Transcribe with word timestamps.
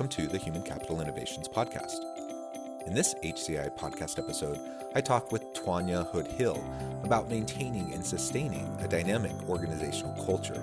Welcome 0.00 0.24
to 0.24 0.32
the 0.32 0.38
Human 0.38 0.62
Capital 0.62 1.02
Innovations 1.02 1.46
Podcast. 1.46 1.98
In 2.86 2.94
this 2.94 3.14
HCI 3.22 3.76
podcast 3.76 4.18
episode, 4.18 4.58
I 4.94 5.02
talk 5.02 5.30
with 5.30 5.52
Twanya 5.52 6.06
Hood 6.06 6.26
Hill 6.26 6.58
about 7.04 7.28
maintaining 7.28 7.92
and 7.92 8.02
sustaining 8.02 8.74
a 8.80 8.88
dynamic 8.88 9.34
organizational 9.46 10.14
culture 10.24 10.62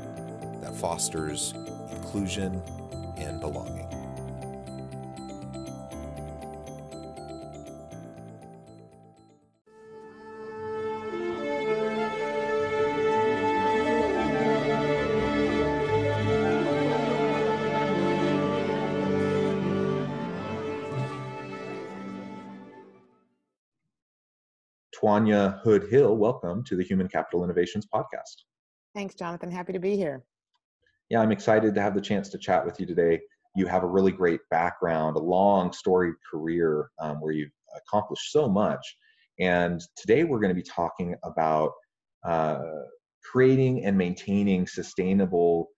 that 0.62 0.74
fosters 0.74 1.54
inclusion 1.92 2.64
and 3.18 3.40
belonging. 3.40 3.97
Twanya 25.08 25.62
Hood 25.62 25.88
Hill, 25.90 26.18
welcome 26.18 26.66
to 26.66 26.76
the 26.76 26.84
Human 26.84 27.08
Capital 27.08 27.42
Innovations 27.46 27.88
Podcast. 27.88 28.44
Thanks, 28.94 29.16
Jonathan. 29.16 29.50
Happy 29.50 29.72
to 29.72 29.80
be 29.80 29.96
here. 29.96 30.26
Yeah, 31.10 31.22
I'm 31.22 31.32
excited 31.32 31.74
to 31.74 31.82
have 31.82 31.96
the 31.96 32.02
chance 32.02 32.28
to 32.28 32.38
chat 32.38 32.66
with 32.66 32.78
you 32.78 32.86
today. 32.86 33.22
You 33.56 33.68
have 33.68 33.84
a 33.84 33.88
really 33.88 34.12
great 34.12 34.42
background, 34.52 35.16
a 35.16 35.22
long 35.22 35.72
storied 35.72 36.16
career 36.30 36.90
um, 37.00 37.22
where 37.22 37.32
you've 37.32 37.54
accomplished 37.78 38.34
so 38.34 38.50
much. 38.50 38.98
And 39.40 39.82
today 39.96 40.26
we're 40.26 40.42
going 40.42 40.54
to 40.54 40.62
be 40.62 40.70
talking 40.70 41.16
about 41.24 41.72
uh, 42.26 42.60
creating 43.24 43.86
and 43.86 43.98
maintaining 43.98 44.68
sustainable 44.68 45.70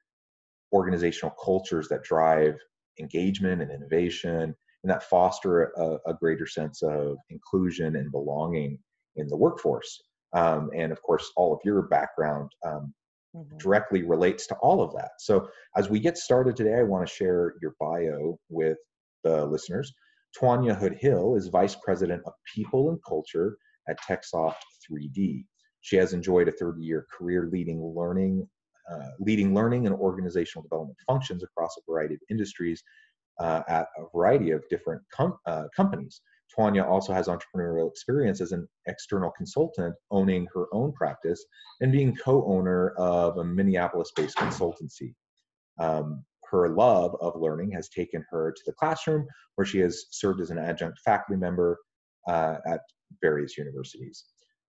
organizational 0.73 1.35
cultures 1.45 1.87
that 1.89 2.01
drive 2.01 2.55
engagement 2.99 3.61
and 3.61 3.69
innovation 3.69 4.55
and 4.83 4.91
that 4.91 5.03
foster 5.03 5.65
a, 5.77 5.97
a 6.07 6.15
greater 6.15 6.47
sense 6.47 6.81
of 6.81 7.17
inclusion 7.29 7.95
and 7.95 8.11
belonging 8.11 8.79
in 9.15 9.27
the 9.27 9.37
workforce. 9.37 10.01
Um, 10.33 10.69
and 10.75 10.91
of 10.91 11.01
course, 11.01 11.31
all 11.35 11.53
of 11.53 11.59
your 11.65 11.83
background 11.83 12.51
um, 12.65 12.93
mm-hmm. 13.35 13.57
directly 13.57 14.03
relates 14.03 14.47
to 14.47 14.55
all 14.55 14.81
of 14.81 14.93
that. 14.93 15.11
So, 15.19 15.49
as 15.75 15.89
we 15.89 15.99
get 15.99 16.17
started 16.17 16.55
today, 16.55 16.75
I 16.75 16.83
want 16.83 17.07
to 17.07 17.13
share 17.13 17.55
your 17.61 17.75
bio 17.79 18.39
with 18.49 18.77
the 19.23 19.45
listeners. 19.45 19.91
Twanya 20.39 20.77
Hood 20.77 20.97
Hill 20.99 21.35
is 21.35 21.47
Vice 21.47 21.75
President 21.75 22.21
of 22.25 22.33
People 22.53 22.89
and 22.89 22.99
Culture 23.07 23.57
at 23.89 23.99
TechSoft 24.01 24.57
3D. 24.89 25.45
She 25.81 25.95
has 25.95 26.13
enjoyed 26.13 26.47
a 26.47 26.51
30 26.51 26.83
year 26.83 27.07
career 27.11 27.49
leading 27.51 27.81
learning, 27.81 28.47
uh, 28.91 29.09
leading 29.19 29.55
learning 29.55 29.87
and 29.87 29.95
organizational 29.95 30.63
development 30.63 30.97
functions 31.07 31.43
across 31.43 31.75
a 31.77 31.91
variety 31.91 32.15
of 32.15 32.21
industries 32.29 32.83
uh, 33.39 33.61
at 33.67 33.87
a 33.97 34.03
variety 34.15 34.51
of 34.51 34.63
different 34.69 35.01
com- 35.11 35.37
uh, 35.45 35.63
companies. 35.75 36.21
Twanya 36.57 36.85
also 36.85 37.13
has 37.13 37.27
entrepreneurial 37.27 37.89
experience 37.89 38.41
as 38.41 38.51
an 38.51 38.67
external 38.87 39.31
consultant, 39.31 39.95
owning 40.11 40.47
her 40.53 40.65
own 40.73 40.91
practice 40.93 41.43
and 41.81 41.91
being 41.91 42.15
co 42.15 42.45
owner 42.45 42.89
of 42.97 43.37
a 43.37 43.43
Minneapolis 43.43 44.11
based 44.15 44.37
consultancy. 44.37 45.13
Um, 45.79 46.23
her 46.49 46.69
love 46.69 47.15
of 47.21 47.39
learning 47.39 47.71
has 47.71 47.89
taken 47.89 48.25
her 48.31 48.51
to 48.51 48.61
the 48.65 48.73
classroom, 48.73 49.27
where 49.55 49.65
she 49.65 49.79
has 49.79 50.05
served 50.09 50.41
as 50.41 50.49
an 50.49 50.57
adjunct 50.57 50.99
faculty 51.05 51.39
member 51.39 51.77
uh, 52.27 52.57
at 52.65 52.81
various 53.21 53.57
universities. 53.57 54.25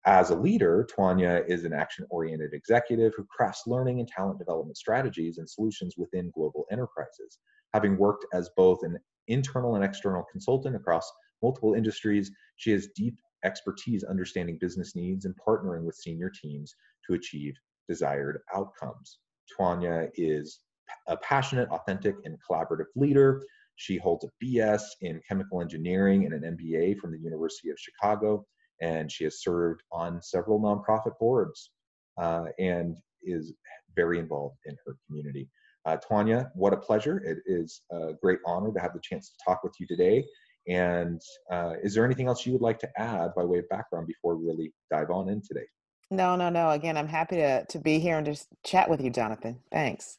As 0.07 0.31
a 0.31 0.35
leader, 0.35 0.87
Twanya 0.91 1.47
is 1.47 1.65
an 1.65 1.75
action 1.75 2.07
oriented 2.11 2.55
executive 2.55 3.13
who 3.17 3.25
crafts 3.25 3.65
learning 3.67 4.01
and 4.01 4.09
talent 4.09 4.39
development 4.39 4.79
strategies 4.79 5.39
and 5.39 5.49
solutions 5.49 5.95
within 5.99 6.31
global 6.35 6.65
enterprises. 6.71 7.39
Having 7.75 7.99
worked 7.99 8.25
as 8.33 8.51
both 8.57 8.83
an 8.83 8.99
internal 9.29 9.75
and 9.75 9.85
external 9.85 10.25
consultant 10.31 10.75
across 10.75 11.11
multiple 11.43 11.75
industries. 11.75 12.31
She 12.57 12.71
has 12.73 12.89
deep 12.95 13.17
expertise 13.45 14.05
understanding 14.05 14.59
business 14.61 14.95
needs 14.95 15.25
and 15.25 15.35
partnering 15.37 15.83
with 15.83 15.97
senior 15.97 16.31
teams 16.31 16.75
to 17.07 17.15
achieve 17.15 17.55
desired 17.89 18.41
outcomes. 18.55 19.19
Twanya 19.59 20.09
is 20.15 20.61
a 21.07 21.17
passionate, 21.17 21.69
authentic, 21.71 22.15
and 22.25 22.37
collaborative 22.49 22.87
leader. 22.97 23.43
She 23.77 23.97
holds 23.97 24.25
a 24.25 24.45
BS 24.45 24.83
in 25.01 25.21
chemical 25.27 25.61
engineering 25.61 26.27
and 26.27 26.35
an 26.35 26.57
MBA 26.57 26.99
from 26.99 27.13
the 27.13 27.19
University 27.19 27.71
of 27.71 27.79
Chicago, 27.79 28.45
and 28.81 29.11
she 29.11 29.25
has 29.25 29.43
served 29.43 29.83
on 29.91 30.21
several 30.23 30.61
nonprofit 30.61 31.19
boards 31.19 31.71
uh, 32.19 32.47
and 32.59 32.97
is 33.23 33.55
very 33.97 34.19
involved 34.19 34.57
in 34.67 34.77
her 34.87 34.97
community. 35.07 35.49
Uh, 35.87 35.97
Twanya, 35.97 36.51
what 36.55 36.75
a 36.75 36.77
pleasure. 36.77 37.19
It 37.25 37.39
is 37.47 37.83
a 37.91 38.13
great 38.23 38.39
honor 38.47 38.73
to 38.73 38.81
have 38.81 38.93
the 38.93 39.01
chance 39.03 39.31
to 39.31 39.35
talk 39.45 39.65
with 39.65 39.73
you 39.81 39.87
today 39.87 40.25
and 40.69 41.21
uh, 41.51 41.75
is 41.83 41.95
there 41.95 42.05
anything 42.05 42.27
else 42.27 42.47
you 42.47 42.53
would 42.53 42.63
like 42.63 42.79
to 42.81 42.89
add 43.01 43.35
by 43.35 43.45
way 43.45 43.59
of 43.59 43.69
background 43.69 44.07
before 44.07 44.37
we 44.37 44.47
really 44.47 44.73
dive 44.91 45.11
on 45.11 45.29
in 45.29 45.43
today? 45.43 45.67
No, 46.11 46.37
no, 46.37 46.49
no. 46.49 46.71
Again, 46.71 46.97
I'm 46.97 47.09
happy 47.09 47.37
to 47.37 47.65
to 47.67 47.79
be 47.79 47.99
here 47.99 48.17
and 48.17 48.27
just 48.27 48.49
chat 48.65 48.91
with 48.91 49.01
you, 49.01 49.11
Jonathan. 49.11 49.61
Thanks. 49.71 50.19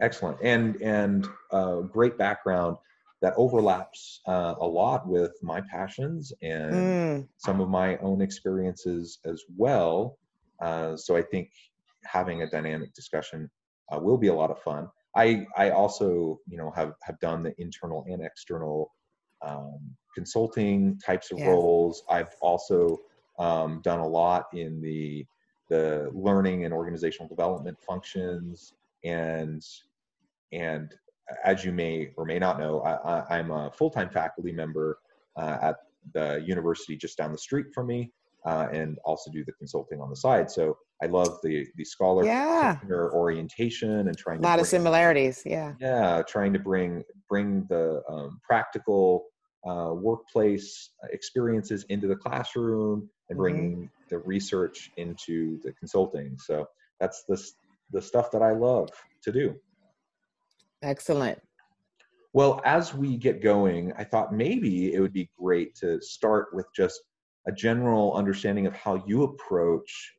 Excellent, 0.00 0.38
and 0.42 0.76
and 0.82 1.28
uh, 1.52 1.80
great 1.80 2.18
background 2.18 2.76
that 3.20 3.34
overlaps 3.36 4.20
uh, 4.26 4.54
a 4.60 4.66
lot 4.66 5.06
with 5.08 5.32
my 5.42 5.60
passions 5.60 6.32
and 6.42 6.72
mm. 6.72 7.28
some 7.36 7.60
of 7.60 7.68
my 7.68 7.96
own 7.98 8.20
experiences 8.20 9.18
as 9.24 9.42
well. 9.56 10.18
Uh, 10.62 10.96
so 10.96 11.16
I 11.16 11.22
think 11.22 11.50
having 12.04 12.42
a 12.42 12.50
dynamic 12.50 12.94
discussion 12.94 13.50
uh, 13.92 13.98
will 13.98 14.18
be 14.18 14.28
a 14.28 14.34
lot 14.34 14.50
of 14.50 14.60
fun. 14.62 14.88
I 15.16 15.46
I 15.56 15.70
also 15.70 16.40
you 16.48 16.58
know 16.58 16.70
have 16.72 16.92
have 17.02 17.18
done 17.20 17.42
the 17.42 17.54
internal 17.58 18.04
and 18.08 18.24
external 18.24 18.92
um, 19.46 19.78
consulting 20.14 20.98
types 21.04 21.30
of 21.30 21.40
roles. 21.40 22.02
I've 22.10 22.34
also 22.40 22.98
um, 23.38 23.80
done 23.82 24.00
a 24.00 24.06
lot 24.06 24.46
in 24.52 24.80
the 24.80 25.26
the 25.68 26.10
learning 26.14 26.64
and 26.64 26.72
organizational 26.72 27.28
development 27.28 27.76
functions 27.86 28.72
and 29.04 29.62
and 30.52 30.94
as 31.44 31.64
you 31.64 31.72
may 31.72 32.10
or 32.16 32.24
may 32.24 32.38
not 32.38 32.58
know, 32.58 32.80
I, 32.80 33.38
am 33.38 33.50
a 33.50 33.70
full-time 33.70 34.08
faculty 34.10 34.52
member 34.52 34.98
uh, 35.36 35.58
at 35.60 35.76
the 36.14 36.42
university 36.46 36.96
just 36.96 37.18
down 37.18 37.32
the 37.32 37.38
street 37.38 37.66
from 37.74 37.86
me, 37.86 38.12
uh, 38.46 38.68
and 38.72 38.98
also 39.04 39.30
do 39.30 39.44
the 39.44 39.52
consulting 39.52 40.00
on 40.00 40.08
the 40.08 40.16
side. 40.16 40.50
So 40.50 40.78
I 41.02 41.06
love 41.06 41.38
the 41.42 41.66
the 41.76 41.84
scholar 41.84 42.24
yeah. 42.24 42.78
orientation 42.90 44.08
and 44.08 44.16
trying 44.16 44.38
a 44.38 44.42
lot 44.42 44.54
bring, 44.54 44.60
of 44.60 44.66
similarities. 44.66 45.42
Yeah, 45.44 45.74
yeah, 45.80 46.22
trying 46.26 46.52
to 46.54 46.58
bring 46.58 47.04
bring 47.28 47.66
the 47.68 48.02
um, 48.08 48.40
practical 48.42 49.26
uh, 49.66 49.92
workplace 49.92 50.90
experiences 51.10 51.84
into 51.88 52.06
the 52.06 52.16
classroom 52.16 53.08
and 53.28 53.36
mm-hmm. 53.36 53.42
bringing 53.42 53.76
mm-hmm. 53.76 53.86
the 54.08 54.18
research 54.18 54.90
into 54.96 55.60
the 55.62 55.72
consulting. 55.72 56.36
So 56.38 56.66
that's 57.00 57.24
the 57.28 57.42
the 57.90 58.02
stuff 58.02 58.30
that 58.32 58.42
I 58.42 58.52
love 58.52 58.90
to 59.22 59.32
do. 59.32 59.54
Excellent. 60.82 61.40
Well, 62.34 62.60
as 62.64 62.94
we 62.94 63.16
get 63.16 63.42
going, 63.42 63.92
I 63.96 64.04
thought 64.04 64.34
maybe 64.34 64.92
it 64.92 65.00
would 65.00 65.14
be 65.14 65.30
great 65.38 65.74
to 65.76 66.00
start 66.00 66.48
with 66.52 66.66
just 66.76 67.00
a 67.46 67.52
general 67.52 68.14
understanding 68.14 68.66
of 68.66 68.74
how 68.74 69.02
you 69.06 69.24
approach 69.24 70.14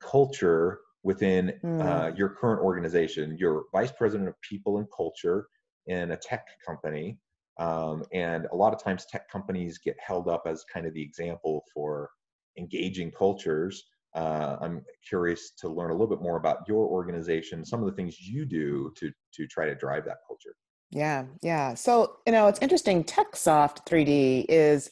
culture 0.00 0.80
within 1.04 1.52
mm. 1.64 1.80
uh, 1.80 2.14
your 2.16 2.30
current 2.30 2.60
organization. 2.60 3.36
You're 3.38 3.64
vice 3.72 3.92
president 3.92 4.28
of 4.28 4.34
people 4.42 4.78
and 4.78 4.86
culture 4.94 5.46
in 5.86 6.10
a 6.10 6.16
tech 6.16 6.46
company. 6.66 7.18
Um, 7.58 8.04
and 8.12 8.46
a 8.52 8.56
lot 8.56 8.72
of 8.72 8.82
times 8.82 9.06
tech 9.06 9.28
companies 9.28 9.78
get 9.78 9.96
held 10.04 10.28
up 10.28 10.42
as 10.46 10.64
kind 10.72 10.86
of 10.86 10.94
the 10.94 11.02
example 11.02 11.64
for 11.74 12.10
engaging 12.56 13.10
cultures. 13.10 13.84
Uh, 14.14 14.56
I'm 14.60 14.84
curious 15.06 15.52
to 15.58 15.68
learn 15.68 15.90
a 15.90 15.92
little 15.92 16.06
bit 16.06 16.22
more 16.22 16.36
about 16.36 16.58
your 16.66 16.86
organization, 16.86 17.64
some 17.64 17.80
of 17.80 17.86
the 17.86 17.92
things 17.92 18.20
you 18.20 18.44
do 18.46 18.92
to 18.96 19.10
to 19.34 19.46
try 19.46 19.66
to 19.66 19.74
drive 19.74 20.04
that 20.06 20.18
culture. 20.26 20.54
Yeah, 20.90 21.26
yeah. 21.42 21.74
So 21.74 22.16
you 22.26 22.32
know, 22.32 22.48
it's 22.48 22.60
interesting. 22.60 23.04
TechSoft 23.04 23.86
3D 23.86 24.46
is 24.48 24.90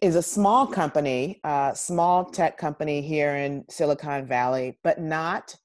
is 0.00 0.16
a 0.16 0.22
small 0.22 0.66
company, 0.66 1.40
uh, 1.44 1.72
small 1.74 2.24
tech 2.24 2.58
company 2.58 3.00
here 3.00 3.36
in 3.36 3.64
Silicon 3.68 4.26
Valley, 4.26 4.78
but 4.82 5.00
not 5.00 5.56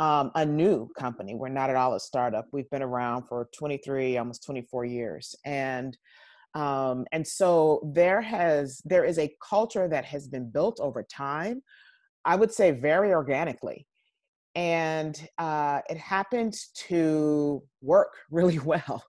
um, 0.00 0.32
a 0.34 0.46
new 0.46 0.88
company. 0.98 1.34
We're 1.34 1.50
not 1.50 1.68
at 1.68 1.76
all 1.76 1.94
a 1.94 2.00
startup. 2.00 2.46
We've 2.52 2.70
been 2.70 2.82
around 2.82 3.28
for 3.28 3.48
23, 3.54 4.16
almost 4.16 4.44
24 4.44 4.86
years, 4.86 5.36
and 5.44 5.96
um, 6.54 7.04
and 7.12 7.24
so 7.24 7.80
there 7.94 8.20
has 8.22 8.80
there 8.84 9.04
is 9.04 9.18
a 9.18 9.32
culture 9.46 9.86
that 9.86 10.04
has 10.06 10.26
been 10.26 10.50
built 10.50 10.80
over 10.80 11.04
time. 11.04 11.62
I 12.24 12.34
would 12.34 12.50
say 12.50 12.70
very 12.70 13.12
organically, 13.12 13.86
and 14.54 15.20
uh, 15.36 15.80
it 15.90 15.98
happened 15.98 16.56
to 16.88 17.62
work 17.82 18.14
really 18.30 18.58
well 18.58 19.04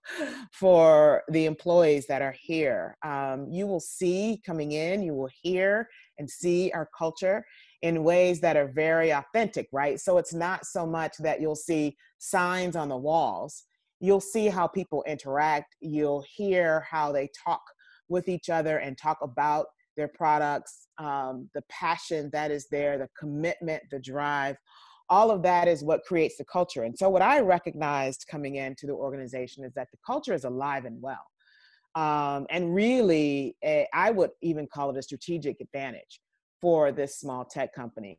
for 0.52 1.22
the 1.30 1.46
employees 1.46 2.06
that 2.08 2.20
are 2.20 2.36
here. 2.38 2.98
Um, 3.02 3.48
you 3.50 3.66
will 3.66 3.80
see 3.80 4.42
coming 4.44 4.72
in, 4.72 5.02
you 5.02 5.14
will 5.14 5.30
hear 5.42 5.88
and 6.18 6.28
see 6.28 6.70
our 6.74 6.88
culture 6.96 7.44
in 7.82 8.04
ways 8.04 8.40
that 8.40 8.56
are 8.56 8.68
very 8.68 9.10
authentic, 9.10 9.68
right? 9.72 10.00
So 10.00 10.18
it's 10.18 10.32
not 10.32 10.64
so 10.64 10.86
much 10.86 11.14
that 11.18 11.40
you'll 11.40 11.56
see 11.56 11.96
signs 12.18 12.76
on 12.76 12.88
the 12.88 12.96
walls. 12.96 13.64
You'll 14.00 14.20
see 14.20 14.46
how 14.46 14.66
people 14.66 15.04
interact. 15.06 15.76
You'll 15.80 16.24
hear 16.34 16.86
how 16.88 17.12
they 17.12 17.28
talk 17.44 17.62
with 18.08 18.28
each 18.28 18.50
other 18.50 18.78
and 18.78 18.96
talk 18.96 19.18
about 19.22 19.66
their 19.96 20.08
products, 20.08 20.88
um, 20.98 21.50
the 21.54 21.62
passion 21.68 22.30
that 22.32 22.50
is 22.50 22.66
there, 22.70 22.98
the 22.98 23.08
commitment, 23.18 23.82
the 23.90 23.98
drive 23.98 24.56
all 25.12 25.30
of 25.30 25.42
that 25.42 25.68
is 25.68 25.84
what 25.84 26.02
creates 26.04 26.38
the 26.38 26.44
culture. 26.44 26.84
And 26.84 26.96
so, 26.96 27.10
what 27.10 27.20
I 27.20 27.40
recognized 27.40 28.24
coming 28.30 28.56
into 28.56 28.86
the 28.86 28.94
organization 28.94 29.62
is 29.62 29.74
that 29.74 29.88
the 29.92 29.98
culture 30.04 30.32
is 30.32 30.44
alive 30.44 30.86
and 30.86 31.00
well. 31.02 31.26
Um, 31.94 32.46
and 32.48 32.74
really, 32.74 33.54
a, 33.62 33.86
I 33.92 34.10
would 34.10 34.30
even 34.40 34.66
call 34.72 34.88
it 34.88 34.96
a 34.96 35.02
strategic 35.02 35.60
advantage 35.60 36.21
for 36.62 36.92
this 36.92 37.18
small 37.18 37.44
tech 37.44 37.74
company, 37.74 38.16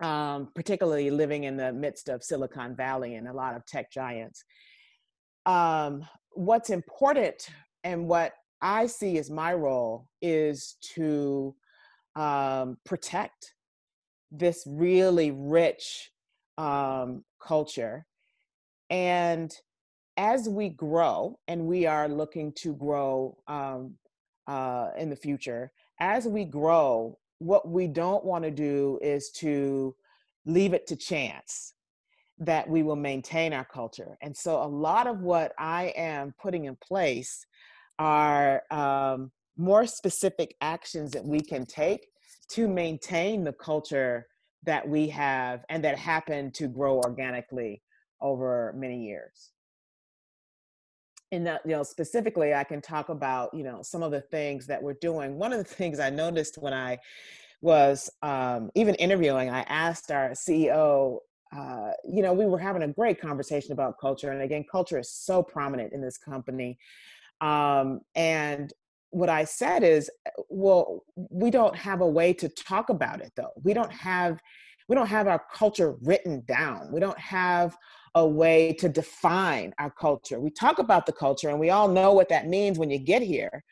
um, 0.00 0.50
particularly 0.54 1.10
living 1.10 1.44
in 1.44 1.56
the 1.56 1.72
midst 1.72 2.10
of 2.10 2.22
Silicon 2.22 2.76
Valley 2.76 3.14
and 3.14 3.28
a 3.28 3.32
lot 3.32 3.56
of 3.56 3.64
tech 3.64 3.90
giants. 3.90 4.44
Um, 5.46 6.04
what's 6.32 6.70
important 6.70 7.48
and 7.84 8.08
what 8.08 8.34
I 8.60 8.86
see 8.86 9.16
as 9.16 9.30
my 9.30 9.54
role 9.54 10.08
is 10.20 10.76
to 10.94 11.54
um, 12.16 12.78
protect 12.84 13.54
this 14.32 14.64
really 14.66 15.30
rich 15.30 16.10
um, 16.58 17.24
culture. 17.40 18.06
And 18.90 19.52
as 20.16 20.48
we 20.48 20.70
grow, 20.70 21.38
and 21.46 21.66
we 21.66 21.86
are 21.86 22.08
looking 22.08 22.52
to 22.54 22.74
grow 22.74 23.36
um, 23.46 23.94
uh, 24.48 24.90
in 24.98 25.10
the 25.10 25.16
future, 25.16 25.70
as 26.00 26.26
we 26.26 26.44
grow, 26.44 27.18
what 27.38 27.68
we 27.68 27.86
don't 27.86 28.24
want 28.24 28.44
to 28.44 28.50
do 28.50 28.98
is 29.02 29.30
to 29.30 29.94
leave 30.44 30.72
it 30.72 30.86
to 30.86 30.96
chance 30.96 31.74
that 32.38 32.68
we 32.68 32.82
will 32.82 32.96
maintain 32.96 33.52
our 33.52 33.64
culture. 33.64 34.18
And 34.20 34.36
so, 34.36 34.62
a 34.62 34.66
lot 34.66 35.06
of 35.06 35.20
what 35.20 35.52
I 35.58 35.92
am 35.96 36.34
putting 36.40 36.66
in 36.66 36.76
place 36.76 37.46
are 37.98 38.62
um, 38.70 39.30
more 39.56 39.86
specific 39.86 40.54
actions 40.60 41.12
that 41.12 41.24
we 41.24 41.40
can 41.40 41.64
take 41.64 42.08
to 42.50 42.68
maintain 42.68 43.42
the 43.42 43.52
culture 43.52 44.26
that 44.64 44.86
we 44.86 45.08
have 45.08 45.64
and 45.68 45.82
that 45.84 45.98
happened 45.98 46.54
to 46.54 46.68
grow 46.68 46.96
organically 46.98 47.82
over 48.20 48.74
many 48.76 49.04
years 49.04 49.52
and 51.32 51.46
that 51.46 51.60
you 51.64 51.72
know 51.72 51.82
specifically 51.82 52.54
i 52.54 52.64
can 52.64 52.80
talk 52.80 53.08
about 53.08 53.52
you 53.52 53.64
know 53.64 53.80
some 53.82 54.02
of 54.02 54.10
the 54.10 54.20
things 54.20 54.66
that 54.66 54.82
we're 54.82 54.94
doing 55.00 55.38
one 55.38 55.52
of 55.52 55.58
the 55.58 55.64
things 55.74 55.98
i 55.98 56.10
noticed 56.10 56.58
when 56.58 56.72
i 56.72 56.98
was 57.62 58.10
um, 58.22 58.70
even 58.74 58.94
interviewing 58.96 59.50
i 59.50 59.60
asked 59.62 60.10
our 60.10 60.30
ceo 60.30 61.18
uh, 61.56 61.90
you 62.04 62.22
know 62.22 62.32
we 62.32 62.44
were 62.44 62.58
having 62.58 62.82
a 62.82 62.88
great 62.88 63.20
conversation 63.20 63.72
about 63.72 63.98
culture 64.00 64.30
and 64.30 64.42
again 64.42 64.64
culture 64.70 64.98
is 64.98 65.10
so 65.10 65.42
prominent 65.42 65.92
in 65.92 66.00
this 66.00 66.18
company 66.18 66.78
um, 67.40 68.00
and 68.14 68.72
what 69.10 69.28
I 69.28 69.44
said 69.44 69.82
is, 69.82 70.10
uh, 70.26 70.42
well, 70.48 71.04
we 71.16 71.50
don't 71.50 71.76
have 71.76 72.00
a 72.00 72.06
way 72.06 72.32
to 72.34 72.48
talk 72.48 72.90
about 72.90 73.20
it 73.20 73.32
though. 73.36 73.52
We 73.62 73.72
don't 73.74 73.92
have 73.92 74.40
we 74.88 74.94
don't 74.94 75.08
have 75.08 75.26
our 75.26 75.42
culture 75.52 75.96
written 76.02 76.44
down. 76.46 76.92
We 76.92 77.00
don't 77.00 77.18
have 77.18 77.76
a 78.16 78.26
way 78.26 78.72
to 78.72 78.88
define 78.88 79.72
our 79.78 79.90
culture. 79.90 80.40
We 80.40 80.50
talk 80.50 80.78
about 80.78 81.06
the 81.06 81.12
culture 81.12 81.50
and 81.50 81.60
we 81.60 81.70
all 81.70 81.86
know 81.86 82.12
what 82.12 82.28
that 82.30 82.48
means 82.48 82.78
when 82.78 82.90
you 82.90 82.98
get 82.98 83.22
here. 83.22 83.62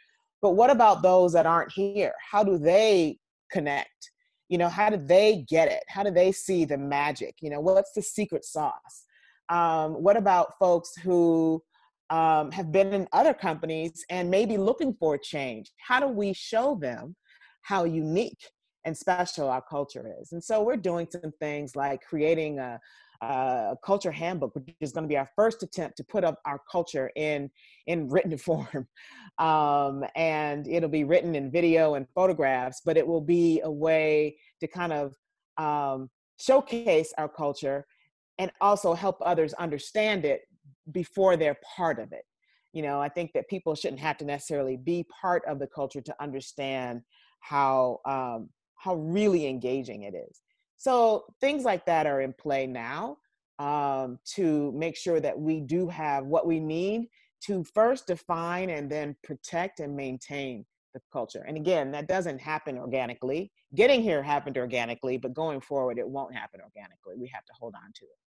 But 0.40 0.50
what 0.50 0.70
about 0.70 1.02
those 1.02 1.32
that 1.32 1.46
aren't 1.46 1.72
here? 1.72 2.12
How 2.30 2.44
do 2.44 2.58
they 2.58 3.18
connect? 3.50 4.10
You 4.48 4.58
know, 4.58 4.68
how 4.68 4.90
do 4.90 4.98
they 4.98 5.44
get 5.48 5.72
it? 5.72 5.82
How 5.88 6.02
do 6.02 6.10
they 6.10 6.30
see 6.30 6.64
the 6.64 6.78
magic? 6.78 7.36
You 7.40 7.50
know, 7.50 7.60
what's 7.60 7.92
the 7.92 8.02
secret 8.02 8.44
sauce? 8.44 9.04
Um, 9.48 9.94
what 9.94 10.16
about 10.16 10.58
folks 10.58 10.94
who 11.02 11.62
um, 12.10 12.50
have 12.52 12.70
been 12.70 12.92
in 12.92 13.08
other 13.12 13.34
companies 13.34 14.04
and 14.10 14.30
maybe 14.30 14.56
looking 14.56 14.94
for 14.94 15.16
change. 15.16 15.72
How 15.78 16.00
do 16.00 16.08
we 16.08 16.32
show 16.32 16.78
them 16.80 17.16
how 17.62 17.84
unique 17.84 18.50
and 18.84 18.96
special 18.96 19.48
our 19.48 19.62
culture 19.62 20.14
is? 20.20 20.32
And 20.32 20.42
so 20.42 20.62
we're 20.62 20.76
doing 20.76 21.08
some 21.10 21.32
things 21.40 21.74
like 21.74 22.02
creating 22.02 22.58
a, 22.58 22.78
a 23.20 23.76
culture 23.84 24.12
handbook, 24.12 24.54
which 24.54 24.74
is 24.80 24.92
going 24.92 25.04
to 25.04 25.08
be 25.08 25.16
our 25.16 25.30
first 25.36 25.62
attempt 25.62 25.96
to 25.96 26.04
put 26.04 26.24
up 26.24 26.40
our 26.44 26.60
culture 26.70 27.10
in 27.16 27.50
in 27.86 28.08
written 28.10 28.36
form, 28.36 28.88
um, 29.38 30.04
and 30.14 30.66
it'll 30.68 30.88
be 30.88 31.04
written 31.04 31.34
in 31.34 31.50
video 31.50 31.94
and 31.94 32.06
photographs. 32.14 32.82
But 32.84 32.96
it 32.96 33.06
will 33.06 33.20
be 33.20 33.60
a 33.62 33.70
way 33.70 34.36
to 34.60 34.66
kind 34.66 34.92
of 34.92 35.14
um, 35.56 36.10
showcase 36.38 37.12
our 37.18 37.28
culture 37.28 37.86
and 38.38 38.50
also 38.60 38.94
help 38.94 39.18
others 39.20 39.52
understand 39.54 40.24
it 40.24 40.42
before 40.90 41.36
they're 41.36 41.58
part 41.76 41.98
of 41.98 42.12
it. 42.12 42.24
You 42.72 42.82
know, 42.82 43.00
I 43.00 43.08
think 43.08 43.32
that 43.34 43.48
people 43.48 43.74
shouldn't 43.74 44.00
have 44.00 44.18
to 44.18 44.24
necessarily 44.24 44.76
be 44.76 45.06
part 45.20 45.44
of 45.46 45.60
the 45.60 45.68
culture 45.68 46.00
to 46.00 46.14
understand 46.20 47.02
how 47.40 48.00
um, 48.04 48.48
how 48.76 48.96
really 48.96 49.46
engaging 49.46 50.02
it 50.02 50.14
is. 50.14 50.40
So 50.84 51.24
things 51.40 51.64
like 51.64 51.86
that 51.86 52.06
are 52.06 52.20
in 52.20 52.34
play 52.34 52.66
now 52.66 53.16
um, 53.58 54.18
to 54.34 54.70
make 54.72 54.98
sure 54.98 55.18
that 55.18 55.38
we 55.38 55.62
do 55.62 55.88
have 55.88 56.26
what 56.26 56.46
we 56.46 56.60
need 56.60 57.08
to 57.46 57.64
first 57.64 58.08
define 58.08 58.68
and 58.68 58.92
then 58.92 59.16
protect 59.24 59.80
and 59.80 59.96
maintain 59.96 60.66
the 60.92 61.00
culture. 61.10 61.42
And 61.48 61.56
again, 61.56 61.90
that 61.92 62.06
doesn't 62.06 62.38
happen 62.38 62.76
organically. 62.76 63.50
Getting 63.74 64.02
here 64.02 64.22
happened 64.22 64.58
organically, 64.58 65.16
but 65.16 65.32
going 65.32 65.62
forward, 65.62 65.98
it 65.98 66.06
won't 66.06 66.34
happen 66.34 66.60
organically. 66.60 67.14
We 67.16 67.28
have 67.28 67.46
to 67.46 67.52
hold 67.58 67.74
on 67.82 67.90
to 67.94 68.04
it. 68.04 68.18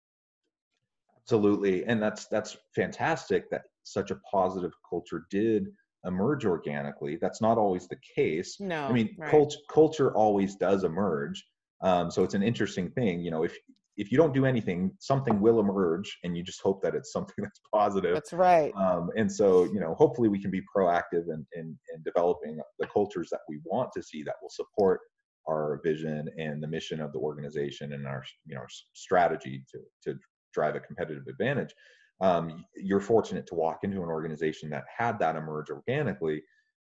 Absolutely, 1.22 1.86
and 1.86 2.02
that's 2.02 2.26
that's 2.26 2.58
fantastic 2.74 3.52
that 3.52 3.66
such 3.84 4.10
a 4.10 4.16
positive 4.32 4.72
culture 4.90 5.28
did 5.30 5.68
emerge 6.06 6.44
organically. 6.44 7.20
That's 7.22 7.40
not 7.40 7.60
always 7.60 7.88
the 7.88 8.00
case. 8.16 8.60
No, 8.60 8.88
I 8.88 8.94
mean, 8.94 9.16
right. 9.20 9.30
culture 9.30 9.60
culture 9.70 10.12
always 10.16 10.56
does 10.56 10.84
emerge. 10.84 11.46
Um, 11.82 12.10
so 12.10 12.24
it's 12.24 12.34
an 12.34 12.44
interesting 12.44 12.90
thing. 12.92 13.22
You 13.22 13.32
know, 13.32 13.44
if 13.44 13.56
if 13.98 14.12
you 14.12 14.18
don't 14.18 14.34
do 14.34 14.46
anything, 14.46 14.92
something 15.00 15.42
will 15.42 15.60
emerge, 15.60 16.20
and 16.24 16.38
you 16.38 16.44
just 16.44 16.62
hope 16.62 16.82
that 16.84 16.94
it's 16.94 17.12
something 17.12 17.36
that's 17.40 17.60
positive. 17.74 18.14
That's 18.14 18.34
right. 18.34 18.72
Um, 18.76 19.10
and 19.18 19.32
so, 19.32 19.64
you 19.66 19.80
know, 19.80 19.96
hopefully 19.96 20.30
we 20.30 20.40
can 20.40 20.52
be 20.52 20.62
proactive 20.62 21.26
in, 21.30 21.46
in, 21.54 21.78
in 21.94 22.04
developing 22.06 22.60
the 22.80 22.88
cultures 22.88 23.30
that 23.32 23.40
we 23.50 23.60
want 23.66 23.90
to 23.96 24.04
see 24.04 24.24
that 24.24 24.36
will 24.42 24.52
support 24.52 25.02
our 25.50 25.82
vision 25.84 26.30
and 26.38 26.62
the 26.62 26.68
mission 26.68 27.02
of 27.02 27.14
the 27.14 27.20
organization 27.20 27.94
and 27.94 28.06
our 28.06 28.24
you 28.46 28.56
know 28.56 28.64
strategy 28.94 29.64
to 29.72 29.80
to 30.04 30.20
drive 30.54 30.76
a 30.76 30.80
competitive 30.80 31.24
advantage. 31.28 31.74
Um, 32.20 32.66
you're 32.76 33.00
fortunate 33.00 33.46
to 33.48 33.56
walk 33.56 33.80
into 33.84 33.98
an 33.98 34.10
organization 34.10 34.70
that 34.72 34.86
had 34.96 35.20
that 35.20 35.36
emerge 35.36 35.70
organically, 35.70 36.42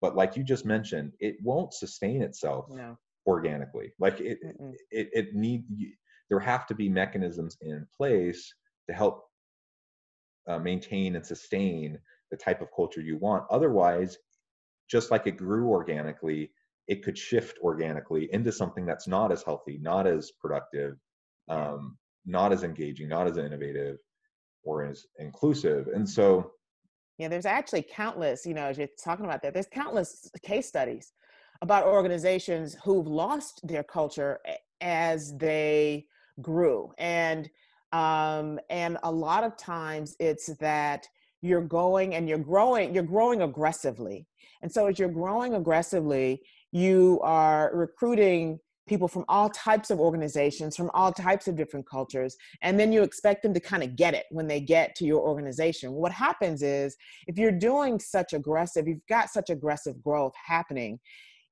but 0.00 0.14
like 0.14 0.36
you 0.36 0.44
just 0.44 0.64
mentioned, 0.64 1.12
it 1.18 1.36
won't 1.42 1.74
sustain 1.74 2.22
itself 2.22 2.66
no. 2.70 2.96
Organically. 3.26 3.92
Like 3.98 4.20
it, 4.20 4.38
it, 4.90 5.08
it 5.12 5.34
need 5.34 5.64
there 6.28 6.40
have 6.40 6.66
to 6.66 6.74
be 6.74 6.88
mechanisms 6.88 7.56
in 7.60 7.86
place 7.96 8.52
to 8.88 8.94
help 8.94 9.24
uh, 10.48 10.58
maintain 10.58 11.16
and 11.16 11.24
sustain 11.24 11.98
the 12.30 12.36
type 12.36 12.60
of 12.60 12.68
culture 12.74 13.00
you 13.00 13.16
want. 13.18 13.44
Otherwise, 13.50 14.18
just 14.90 15.10
like 15.10 15.26
it 15.26 15.36
grew 15.36 15.68
organically, 15.68 16.50
it 16.88 17.02
could 17.04 17.18
shift 17.18 17.58
organically 17.62 18.28
into 18.32 18.52
something 18.52 18.86
that's 18.86 19.08
not 19.08 19.32
as 19.32 19.42
healthy, 19.42 19.78
not 19.80 20.06
as 20.06 20.32
productive, 20.40 20.96
um, 21.48 21.96
not 22.24 22.52
as 22.52 22.62
engaging, 22.62 23.08
not 23.08 23.26
as 23.26 23.36
innovative, 23.36 23.98
or 24.62 24.84
as 24.84 25.06
inclusive. 25.18 25.88
And 25.88 26.08
so, 26.08 26.52
yeah, 27.18 27.28
there's 27.28 27.46
actually 27.46 27.82
countless, 27.82 28.44
you 28.44 28.54
know, 28.54 28.66
as 28.66 28.78
you're 28.78 28.88
talking 29.02 29.24
about 29.24 29.42
that, 29.42 29.54
there's 29.54 29.68
countless 29.68 30.30
case 30.42 30.68
studies 30.68 31.12
about 31.62 31.84
organizations 31.84 32.76
who've 32.84 33.06
lost 33.06 33.60
their 33.66 33.82
culture 33.82 34.38
as 34.80 35.36
they 35.36 36.06
grew. 36.40 36.92
And 36.98 37.48
um, 37.92 38.58
and 38.68 38.98
a 39.04 39.10
lot 39.10 39.44
of 39.44 39.56
times 39.56 40.16
it's 40.18 40.46
that 40.56 41.06
you're 41.40 41.62
going 41.62 42.14
and 42.14 42.28
you're 42.28 42.38
growing, 42.38 42.92
you're 42.92 43.04
growing 43.04 43.42
aggressively. 43.42 44.26
And 44.62 44.70
so 44.70 44.86
as 44.86 44.98
you're 44.98 45.08
growing 45.08 45.54
aggressively, 45.54 46.42
you 46.72 47.20
are 47.22 47.70
recruiting 47.74 48.58
people 48.88 49.08
from 49.08 49.24
all 49.28 49.48
types 49.50 49.90
of 49.90 49.98
organizations, 49.98 50.76
from 50.76 50.90
all 50.94 51.12
types 51.12 51.48
of 51.48 51.56
different 51.56 51.88
cultures, 51.88 52.36
and 52.62 52.78
then 52.78 52.92
you 52.92 53.02
expect 53.02 53.42
them 53.42 53.52
to 53.52 53.60
kind 53.60 53.82
of 53.82 53.96
get 53.96 54.14
it 54.14 54.26
when 54.30 54.46
they 54.46 54.60
get 54.60 54.94
to 54.96 55.04
your 55.04 55.20
organization. 55.20 55.92
What 55.92 56.12
happens 56.12 56.62
is 56.62 56.96
if 57.26 57.36
you're 57.36 57.50
doing 57.50 57.98
such 57.98 58.32
aggressive, 58.32 58.86
you've 58.86 59.06
got 59.08 59.30
such 59.30 59.50
aggressive 59.50 60.02
growth 60.02 60.34
happening, 60.44 61.00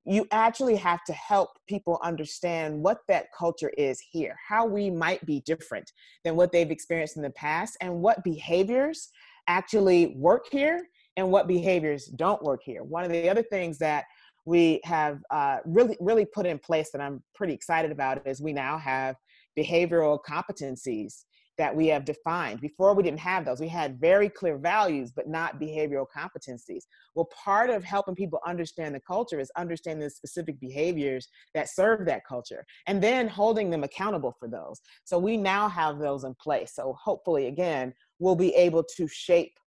you 0.06 0.26
actually 0.30 0.76
have 0.76 1.02
to 1.04 1.12
help 1.12 1.50
people 1.66 1.98
understand 2.02 2.82
what 2.82 2.98
that 3.08 3.26
culture 3.36 3.70
is 3.78 4.00
here, 4.00 4.36
how 4.46 4.66
we 4.66 4.90
might 4.90 5.24
be 5.24 5.40
different 5.40 5.90
than 6.24 6.36
what 6.36 6.52
they've 6.52 6.70
experienced 6.70 7.16
in 7.16 7.22
the 7.22 7.30
past, 7.30 7.76
and 7.80 8.02
what 8.02 8.22
behaviors 8.22 9.08
actually 9.46 10.14
work 10.16 10.46
here 10.50 10.86
and 11.16 11.30
what 11.30 11.48
behaviors 11.48 12.06
don't 12.06 12.42
work 12.42 12.60
here. 12.64 12.82
One 12.82 13.04
of 13.04 13.10
the 13.10 13.28
other 13.30 13.42
things 13.42 13.78
that 13.78 14.04
we 14.46 14.80
have 14.84 15.22
uh, 15.30 15.58
really 15.64 15.96
really 16.00 16.24
put 16.24 16.46
in 16.46 16.58
place 16.58 16.90
that 16.90 17.00
i'm 17.00 17.22
pretty 17.34 17.52
excited 17.52 17.90
about 17.90 18.26
is 18.26 18.40
we 18.40 18.52
now 18.52 18.78
have 18.78 19.16
behavioral 19.58 20.18
competencies 20.28 21.24
that 21.56 21.74
we 21.74 21.86
have 21.86 22.04
defined. 22.04 22.60
Before 22.60 22.94
we 22.94 23.02
didn't 23.02 23.20
have 23.20 23.44
those. 23.44 23.60
We 23.60 23.68
had 23.68 24.00
very 24.00 24.28
clear 24.28 24.58
values 24.58 25.12
but 25.14 25.28
not 25.28 25.60
behavioral 25.60 26.06
competencies. 26.14 26.84
Well 27.14 27.28
part 27.44 27.70
of 27.70 27.84
helping 27.84 28.14
people 28.14 28.40
understand 28.46 28.94
the 28.94 29.00
culture 29.00 29.38
is 29.38 29.50
understanding 29.56 30.04
the 30.04 30.10
specific 30.10 30.58
behaviors 30.60 31.28
that 31.54 31.68
serve 31.68 32.06
that 32.06 32.26
culture 32.26 32.64
and 32.86 33.02
then 33.02 33.28
holding 33.28 33.70
them 33.70 33.84
accountable 33.84 34.34
for 34.38 34.48
those. 34.48 34.80
So 35.04 35.18
we 35.18 35.36
now 35.36 35.68
have 35.68 35.98
those 35.98 36.24
in 36.24 36.34
place. 36.34 36.72
So 36.74 36.96
hopefully 37.00 37.46
again 37.46 37.94
we'll 38.18 38.36
be 38.36 38.54
able 38.54 38.84
to 38.96 39.06
shape 39.06 39.58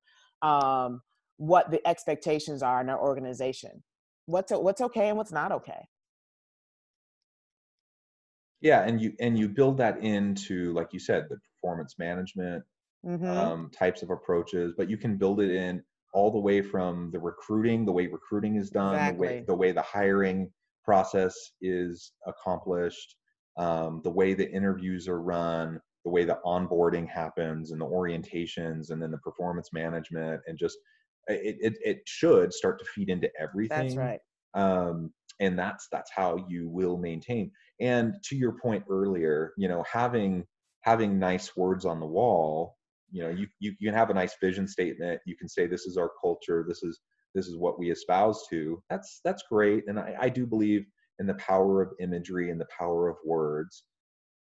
um, 0.42 1.02
what 1.36 1.70
the 1.70 1.86
expectations 1.86 2.62
are 2.62 2.80
in 2.80 2.88
our 2.88 3.00
organization. 3.00 3.82
What's 4.26 4.50
what's 4.50 4.80
okay 4.80 5.08
and 5.08 5.16
what's 5.16 5.32
not 5.32 5.52
okay. 5.52 5.86
Yeah 8.60 8.82
and 8.82 9.00
you 9.00 9.12
and 9.20 9.38
you 9.38 9.48
build 9.48 9.76
that 9.78 10.02
into 10.02 10.72
like 10.72 10.92
you 10.92 10.98
said 10.98 11.26
the 11.28 11.38
performance 11.66 11.94
management 11.98 12.62
mm-hmm. 13.04 13.26
um, 13.26 13.70
types 13.76 14.02
of 14.02 14.10
approaches 14.10 14.74
but 14.76 14.88
you 14.88 14.96
can 14.96 15.16
build 15.16 15.40
it 15.40 15.50
in 15.50 15.82
all 16.14 16.30
the 16.30 16.38
way 16.38 16.62
from 16.62 17.10
the 17.12 17.18
recruiting 17.18 17.84
the 17.84 17.92
way 17.92 18.06
recruiting 18.06 18.56
is 18.56 18.70
done 18.70 18.94
exactly. 18.94 19.16
the 19.16 19.20
way 19.20 19.44
the 19.46 19.54
way 19.54 19.72
the 19.72 19.82
hiring 19.82 20.50
process 20.84 21.34
is 21.60 22.12
accomplished 22.26 23.16
um, 23.58 24.00
the 24.04 24.10
way 24.10 24.34
the 24.34 24.50
interviews 24.50 25.08
are 25.08 25.20
run 25.20 25.80
the 26.04 26.10
way 26.10 26.24
the 26.24 26.38
onboarding 26.44 27.08
happens 27.08 27.72
and 27.72 27.80
the 27.80 27.86
orientations 27.86 28.90
and 28.90 29.02
then 29.02 29.10
the 29.10 29.18
performance 29.18 29.70
management 29.72 30.40
and 30.46 30.56
just 30.56 30.78
it, 31.28 31.56
it, 31.60 31.74
it 31.84 32.02
should 32.06 32.52
start 32.52 32.78
to 32.78 32.84
feed 32.84 33.08
into 33.08 33.28
everything. 33.40 33.94
That's 33.94 33.96
right. 33.96 34.20
Um, 34.54 35.12
and 35.40 35.58
that's 35.58 35.88
that's 35.92 36.10
how 36.14 36.46
you 36.48 36.68
will 36.68 36.96
maintain. 36.96 37.50
And 37.80 38.14
to 38.24 38.36
your 38.36 38.52
point 38.52 38.84
earlier, 38.88 39.52
you 39.58 39.68
know, 39.68 39.84
having 39.90 40.44
having 40.86 41.18
nice 41.18 41.56
words 41.56 41.84
on 41.84 42.00
the 42.00 42.06
wall, 42.06 42.76
you 43.10 43.22
know, 43.22 43.28
you 43.28 43.48
you, 43.58 43.74
you 43.80 43.88
can 43.88 43.98
have 43.98 44.10
a 44.10 44.14
nice 44.14 44.36
vision 44.40 44.66
statement. 44.66 45.20
You 45.26 45.36
can 45.36 45.48
say 45.48 45.66
this 45.66 45.86
is 45.86 45.96
our 45.96 46.10
culture. 46.20 46.64
This 46.66 46.82
is 46.82 47.00
this 47.34 47.48
is 47.48 47.56
what 47.56 47.78
we 47.78 47.90
espouse 47.90 48.46
to. 48.50 48.82
That's 48.88 49.20
that's 49.24 49.42
great. 49.50 49.84
And 49.88 49.98
I, 49.98 50.14
I 50.20 50.28
do 50.28 50.46
believe 50.46 50.86
in 51.18 51.26
the 51.26 51.34
power 51.34 51.82
of 51.82 51.92
imagery 52.00 52.50
and 52.50 52.60
the 52.60 52.68
power 52.78 53.08
of 53.08 53.16
words. 53.24 53.84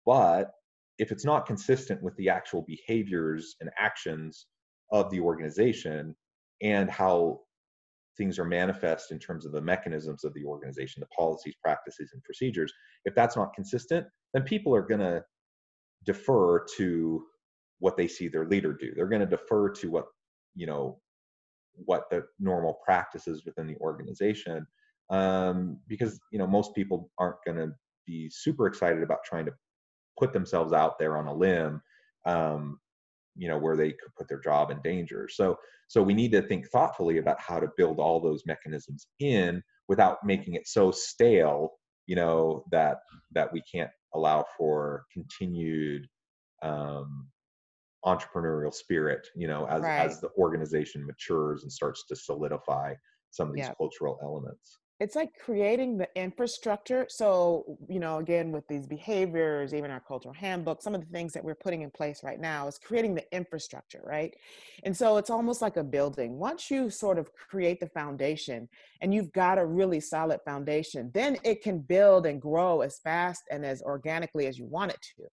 But 0.07 0.51
if 0.99 1.11
it's 1.11 1.25
not 1.25 1.47
consistent 1.47 2.03
with 2.03 2.15
the 2.17 2.29
actual 2.29 2.63
behaviors 2.63 3.57
and 3.61 3.71
actions 3.79 4.47
of 4.93 5.11
the 5.11 5.21
organization, 5.21 6.15
and 6.63 6.91
how 6.91 7.41
things 8.17 8.39
are 8.39 8.45
manifest 8.45 9.11
in 9.11 9.19
terms 9.19 9.45
of 9.45 9.53
the 9.53 9.61
mechanisms 9.61 10.25
of 10.25 10.33
the 10.35 10.45
organization, 10.45 11.01
the 11.01 11.07
policies, 11.07 11.55
practices, 11.63 12.11
and 12.13 12.23
procedures. 12.23 12.73
If 13.05 13.15
that's 13.15 13.37
not 13.37 13.55
consistent, 13.55 14.07
then 14.33 14.45
people 14.45 14.75
are 14.75 14.87
going 14.87 15.01
to 15.01 15.25
defer 16.05 16.65
to 16.77 17.25
what 17.79 17.97
they 17.97 18.09
see 18.09 18.29
their 18.29 18.47
leader 18.47 18.73
do. 18.73 18.93
They're 18.95 19.09
going 19.09 19.21
to 19.21 19.27
defer 19.27 19.71
to 19.71 19.91
what 19.91 20.07
you 20.55 20.67
know 20.67 21.01
what 21.75 22.09
the 22.11 22.25
normal 22.39 22.79
practices 22.85 23.45
within 23.45 23.67
the 23.67 23.77
organization 23.77 24.67
um, 25.11 25.79
because 25.89 26.21
you 26.31 26.39
know 26.39 26.47
most 26.47 26.75
people 26.75 27.11
aren't 27.19 27.45
going 27.45 27.59
to 27.59 27.73
be 28.07 28.31
super 28.31 28.67
excited 28.67 29.03
about 29.03 29.25
trying 29.25 29.45
to 29.47 29.53
put 30.19 30.33
themselves 30.33 30.73
out 30.73 30.99
there 30.99 31.17
on 31.17 31.27
a 31.27 31.35
limb 31.35 31.81
um, 32.27 32.79
you 33.37 33.49
know 33.49 33.59
where 33.59 33.77
they 33.77 33.91
could 33.91 34.15
put 34.17 34.29
their 34.29 34.41
job 34.41 34.71
in 34.71 34.81
danger 34.83 35.29
so 35.31 35.57
so 35.89 36.03
we 36.03 36.15
need 36.15 36.33
to 36.33 36.43
think 36.43 36.69
thoughtfully 36.71 37.19
about 37.19 37.41
how 37.41 37.59
to 37.59 37.69
build 37.77 37.99
all 37.99 38.21
those 38.21 38.47
mechanisms 38.47 39.09
in 39.21 39.63
without 39.89 40.19
making 40.25 40.55
it 40.55 40.67
so 40.67 40.91
stale 40.91 41.73
you 42.07 42.15
know 42.15 42.65
that 42.71 42.99
that 43.33 43.53
we 43.53 43.63
can't 43.63 43.91
allow 44.15 44.45
for 44.57 45.05
continued 45.13 46.07
um, 46.63 47.29
entrepreneurial 48.05 48.73
spirit 48.73 49.27
you 49.35 49.49
know 49.49 49.67
as 49.67 49.83
right. 49.83 49.99
as 50.01 50.21
the 50.21 50.29
organization 50.37 51.07
matures 51.07 51.63
and 51.63 51.73
starts 51.73 52.05
to 52.07 52.15
solidify 52.15 52.93
some 53.31 53.49
of 53.49 53.55
these 53.55 53.71
cultural 53.79 54.19
elements 54.23 54.79
it's 55.01 55.17
like 55.17 55.31
creating 55.39 55.99
the 55.99 56.09
infrastructure. 56.15 57.07
So 57.09 57.79
you 57.89 57.99
know 57.99 58.19
again 58.19 58.53
with 58.53 58.67
these 58.69 58.87
behaviors 58.87 59.75
even 59.75 59.91
our 59.91 60.01
cultural 60.01 60.35
handbook 60.35 60.83
some 60.83 60.95
of 60.95 61.01
the 61.01 61.13
things 61.13 61.33
that 61.33 61.45
we're 61.45 61.55
putting 61.55 61.83
in 61.83 61.91
place 61.91 62.23
right 62.23 62.41
now 62.41 62.69
is 62.69 62.79
creating 62.79 63.15
the 63.15 63.25
infrastructure 63.35 64.01
right? 64.05 64.35
And 64.85 64.97
so 64.97 65.17
it's 65.17 65.31
almost 65.31 65.63
like 65.63 65.77
a 65.77 65.85
building. 65.85 66.39
Once 66.39 66.71
you 66.71 66.91
sort 66.91 67.19
of 67.19 67.33
create 67.35 67.81
the 67.81 67.89
foundation 67.89 68.69
and 69.01 69.13
you've 69.13 69.33
got 69.33 69.59
a 69.59 69.67
really 69.67 70.01
solid 70.01 70.41
foundation 70.45 71.11
then 71.13 71.37
it 71.43 71.63
can 71.63 71.79
build 71.81 72.27
and 72.27 72.41
grow 72.41 72.81
as 72.83 72.99
fast 72.99 73.43
and 73.51 73.65
as 73.65 73.83
organically 73.83 74.47
as 74.47 74.59
you 74.59 74.67
want 74.67 74.93
it 74.93 75.01
to. 75.17 75.25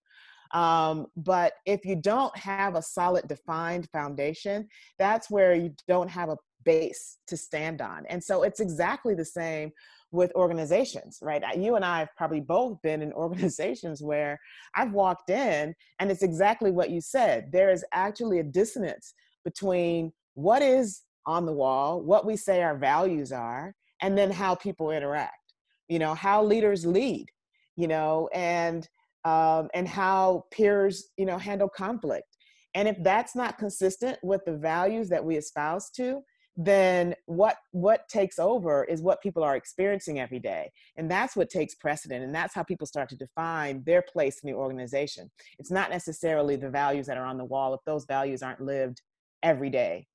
Um, 0.54 1.08
but 1.16 1.54
if 1.66 1.86
you 1.86 1.96
don't 1.96 2.36
have 2.38 2.76
a 2.76 2.82
solid 2.82 3.28
defined 3.28 3.88
foundation, 3.92 4.68
that's 5.00 5.30
where 5.30 5.54
you 5.54 5.74
don't 5.88 6.10
have 6.10 6.30
a 6.30 6.38
base 6.64 7.18
to 7.28 7.38
stand 7.38 7.82
on. 7.82 8.06
And 8.08 8.24
so 8.24 8.44
it's 8.44 8.60
exactly 8.60 9.16
the 9.16 9.26
same 9.26 9.72
with 10.12 10.32
organizations, 10.36 11.20
right? 11.22 11.44
You 11.58 11.76
and 11.76 11.86
I 11.86 12.00
have 12.00 12.10
probably 12.18 12.42
both 12.42 12.82
been 12.82 13.02
in 13.02 13.14
organizations 13.14 14.02
where 14.02 14.40
I've 14.76 14.94
walked 14.94 15.30
in 15.30 15.74
and 16.00 16.12
it's 16.12 16.24
exactly 16.24 16.72
what 16.72 16.90
you 16.90 17.02
said. 17.02 17.52
There 17.52 17.72
is 17.72 17.86
actually 17.94 18.40
a 18.40 18.44
dissonance 18.44 19.14
between 19.44 20.12
what 20.34 20.62
is 20.62 21.02
on 21.26 21.46
the 21.46 21.54
wall, 21.54 22.02
what 22.02 22.26
we 22.26 22.36
say 22.36 22.62
our 22.62 22.78
values 22.78 23.32
are, 23.32 23.76
and 24.02 24.18
then 24.18 24.32
how 24.32 24.56
people 24.56 24.92
interact, 24.92 25.54
you 25.88 26.00
know, 26.00 26.14
how 26.14 26.44
leaders 26.44 26.86
lead, 26.86 27.28
you 27.76 27.88
know, 27.88 28.30
and 28.34 28.88
um, 29.24 29.70
and 29.76 29.88
how 29.88 30.46
peers, 30.52 31.10
you 31.16 31.28
know, 31.28 31.38
handle 31.38 31.70
conflict. 31.70 32.38
And 32.74 32.88
if 32.88 32.98
that's 33.04 33.36
not 33.36 33.60
consistent 33.60 34.18
with 34.24 34.42
the 34.46 34.58
values 34.58 35.10
that 35.10 35.24
we 35.24 35.38
espouse 35.38 35.92
to, 35.92 36.22
then 36.58 37.16
what 37.26 37.58
what 37.72 38.08
takes 38.10 38.38
over 38.38 38.84
is 38.84 39.02
what 39.02 39.22
people 39.22 39.44
are 39.44 39.56
experiencing 39.56 40.20
every 40.20 40.40
day 40.40 40.70
and 40.98 41.10
that's 41.10 41.36
what 41.36 41.50
takes 41.50 41.76
precedent 41.76 42.24
and 42.24 42.36
that's 42.36 42.54
how 42.54 42.62
people 42.64 42.86
start 42.86 43.08
to 43.10 43.16
define 43.16 43.84
their 43.86 44.02
place 44.02 44.40
in 44.44 44.52
the 44.52 44.56
organization. 44.56 45.32
It's 45.60 45.72
not 45.72 45.90
necessarily 45.90 46.58
the 46.58 46.70
values 46.70 47.08
that 47.08 47.18
are 47.18 47.26
on 47.26 47.38
the 47.38 47.46
wall 47.46 47.74
if 47.74 47.82
those 47.86 48.06
values 48.06 48.42
aren't 48.42 48.62
lived 48.62 49.02
every 49.44 49.70
day. 49.70 50.08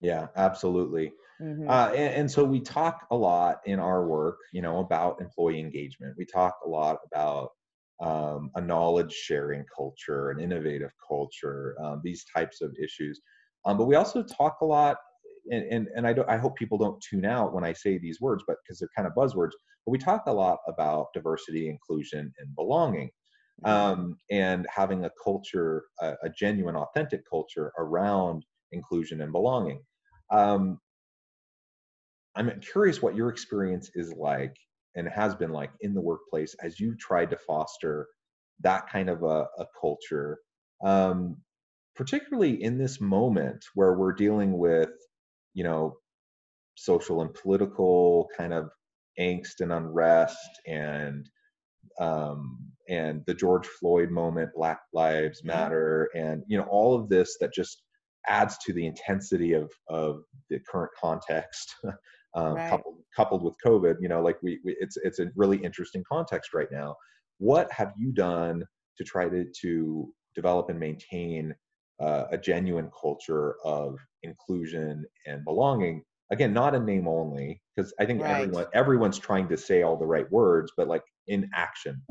Yeah 0.00 0.28
absolutely. 0.36 1.12
Mm-hmm. 1.42 1.68
uh, 1.68 1.88
and, 1.88 2.14
and 2.14 2.30
so 2.30 2.44
we 2.44 2.60
talk 2.60 3.06
a 3.10 3.16
lot 3.16 3.58
in 3.66 3.80
our 3.80 4.06
work 4.06 4.38
you 4.52 4.62
know 4.62 4.78
about 4.78 5.20
employee 5.20 5.60
engagement. 5.60 6.14
We 6.16 6.24
talk 6.24 6.54
a 6.64 6.68
lot 6.68 6.98
about 7.12 7.50
um, 8.00 8.50
a 8.54 8.60
knowledge 8.60 9.12
sharing 9.12 9.64
culture 9.76 10.30
an 10.30 10.40
innovative 10.40 10.90
culture 11.06 11.76
um, 11.84 12.00
these 12.02 12.24
types 12.34 12.62
of 12.62 12.74
issues. 12.82 13.20
Um, 13.66 13.76
but 13.78 13.86
we 13.86 13.94
also 13.94 14.22
talk 14.22 14.58
a 14.62 14.64
lot 14.64 14.96
and 15.50 15.64
and, 15.70 15.88
and 15.96 16.06
I, 16.06 16.14
I 16.28 16.36
hope 16.36 16.56
people 16.56 16.78
don't 16.78 17.02
tune 17.02 17.24
out 17.24 17.54
when 17.54 17.64
I 17.64 17.72
say 17.72 17.98
these 17.98 18.20
words, 18.20 18.44
but 18.46 18.56
because 18.64 18.78
they're 18.78 18.88
kind 18.96 19.06
of 19.06 19.14
buzzwords. 19.14 19.52
But 19.84 19.92
we 19.92 19.98
talk 19.98 20.24
a 20.26 20.32
lot 20.32 20.58
about 20.68 21.08
diversity, 21.14 21.68
inclusion, 21.68 22.32
and 22.38 22.54
belonging, 22.54 23.10
mm-hmm. 23.64 23.70
um, 23.70 24.18
and 24.30 24.66
having 24.74 25.04
a 25.04 25.10
culture, 25.22 25.84
a, 26.00 26.14
a, 26.24 26.30
genuine, 26.30 26.76
authentic 26.76 27.22
culture 27.28 27.72
around 27.78 28.44
inclusion 28.72 29.20
and 29.20 29.32
belonging. 29.32 29.82
Um, 30.30 30.78
I'm 32.34 32.60
curious 32.60 33.02
what 33.02 33.14
your 33.14 33.28
experience 33.28 33.90
is 33.94 34.12
like 34.12 34.56
and 34.96 35.08
has 35.08 35.34
been 35.34 35.50
like 35.50 35.70
in 35.80 35.94
the 35.94 36.00
workplace 36.00 36.54
as 36.62 36.80
you 36.80 36.96
tried 36.96 37.30
to 37.30 37.36
foster 37.36 38.08
that 38.60 38.88
kind 38.88 39.10
of 39.10 39.22
a, 39.22 39.46
a 39.58 39.66
culture 39.80 40.38
um, 40.84 41.36
particularly 41.96 42.62
in 42.62 42.78
this 42.78 43.00
moment 43.00 43.64
where 43.74 43.94
we're 43.94 44.12
dealing 44.12 44.58
with 44.58 44.90
you 45.54 45.64
know 45.64 45.96
social 46.76 47.22
and 47.22 47.32
political 47.34 48.28
kind 48.36 48.52
of 48.52 48.68
angst 49.18 49.60
and 49.60 49.72
unrest 49.72 50.60
and 50.66 51.28
um, 52.00 52.58
and 52.88 53.22
the 53.26 53.34
George 53.34 53.66
Floyd 53.66 54.10
moment, 54.10 54.50
Black 54.54 54.80
Lives 54.92 55.44
Matter, 55.44 56.08
and 56.14 56.42
you 56.48 56.58
know 56.58 56.66
all 56.68 56.94
of 56.94 57.08
this 57.08 57.36
that 57.40 57.52
just 57.54 57.82
adds 58.26 58.56
to 58.58 58.72
the 58.72 58.86
intensity 58.86 59.52
of 59.52 59.70
of 59.88 60.22
the 60.50 60.58
current 60.68 60.90
context 61.00 61.74
um, 62.34 62.54
right. 62.54 62.70
coupled 62.70 62.96
coupled 63.16 63.42
with 63.42 63.54
COVID. 63.64 63.96
You 64.00 64.08
know, 64.08 64.22
like 64.22 64.36
we, 64.42 64.60
we 64.64 64.76
it's 64.80 64.96
it's 65.02 65.18
a 65.18 65.30
really 65.36 65.58
interesting 65.58 66.02
context 66.10 66.54
right 66.54 66.68
now. 66.70 66.96
What 67.38 67.70
have 67.72 67.92
you 67.96 68.12
done 68.12 68.64
to 68.98 69.04
try 69.04 69.28
to 69.28 69.44
to 69.62 70.12
develop 70.34 70.68
and 70.70 70.78
maintain 70.78 71.54
uh, 72.00 72.24
a 72.30 72.38
genuine 72.38 72.90
culture 73.00 73.56
of 73.64 73.96
inclusion 74.24 75.04
and 75.26 75.44
belonging 75.44 76.02
again 76.30 76.52
not 76.52 76.74
a 76.74 76.80
name 76.80 77.06
only 77.06 77.60
because 77.76 77.92
i 78.00 78.04
think 78.04 78.22
right. 78.22 78.42
everyone 78.42 78.66
everyone's 78.74 79.18
trying 79.18 79.48
to 79.48 79.56
say 79.56 79.82
all 79.82 79.96
the 79.96 80.06
right 80.06 80.30
words 80.32 80.72
but 80.76 80.88
like 80.88 81.02
in 81.28 81.48
action 81.54 82.02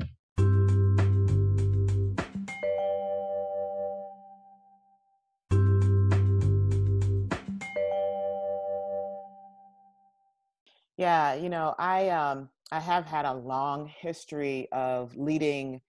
yeah 10.96 11.34
you 11.34 11.48
know 11.48 11.74
i 11.78 12.08
um 12.10 12.48
i 12.70 12.78
have 12.78 13.04
had 13.04 13.24
a 13.24 13.34
long 13.34 13.86
history 13.86 14.68
of 14.72 15.16
leading 15.16 15.80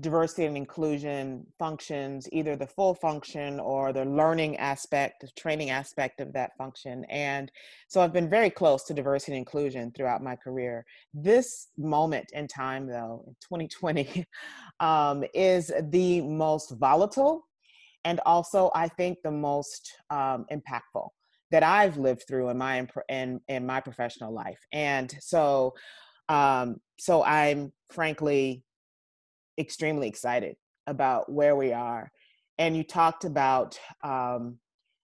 diversity 0.00 0.44
and 0.44 0.56
inclusion 0.56 1.44
functions, 1.58 2.28
either 2.30 2.54
the 2.54 2.66
full 2.66 2.94
function 2.94 3.58
or 3.58 3.92
the 3.92 4.04
learning 4.04 4.56
aspect, 4.58 5.20
the 5.20 5.28
training 5.36 5.70
aspect 5.70 6.20
of 6.20 6.32
that 6.32 6.56
function. 6.56 7.04
And 7.06 7.50
so 7.88 8.00
I've 8.00 8.12
been 8.12 8.30
very 8.30 8.50
close 8.50 8.84
to 8.84 8.94
diversity 8.94 9.32
and 9.32 9.38
inclusion 9.38 9.92
throughout 9.92 10.22
my 10.22 10.36
career. 10.36 10.84
This 11.12 11.68
moment 11.76 12.30
in 12.32 12.46
time, 12.46 12.86
though, 12.86 13.24
in 13.26 13.34
2020, 13.42 14.24
um, 14.80 15.24
is 15.34 15.72
the 15.90 16.20
most 16.20 16.70
volatile 16.78 17.44
and 18.04 18.20
also, 18.24 18.70
I 18.74 18.88
think, 18.88 19.18
the 19.22 19.32
most 19.32 19.92
um, 20.10 20.46
impactful 20.52 21.08
that 21.50 21.62
I've 21.62 21.96
lived 21.96 22.24
through 22.28 22.50
in 22.50 22.58
my 22.58 22.86
in, 23.08 23.40
in 23.48 23.66
my 23.66 23.80
professional 23.80 24.32
life. 24.32 24.60
And 24.72 25.12
so, 25.20 25.74
um, 26.28 26.76
so 26.98 27.24
I'm 27.24 27.72
frankly 27.90 28.62
extremely 29.58 30.08
excited 30.08 30.56
about 30.86 31.30
where 31.30 31.56
we 31.56 31.72
are. 31.72 32.10
And 32.58 32.76
you 32.76 32.82
talked 32.82 33.24
about 33.24 33.78
um, 34.02 34.58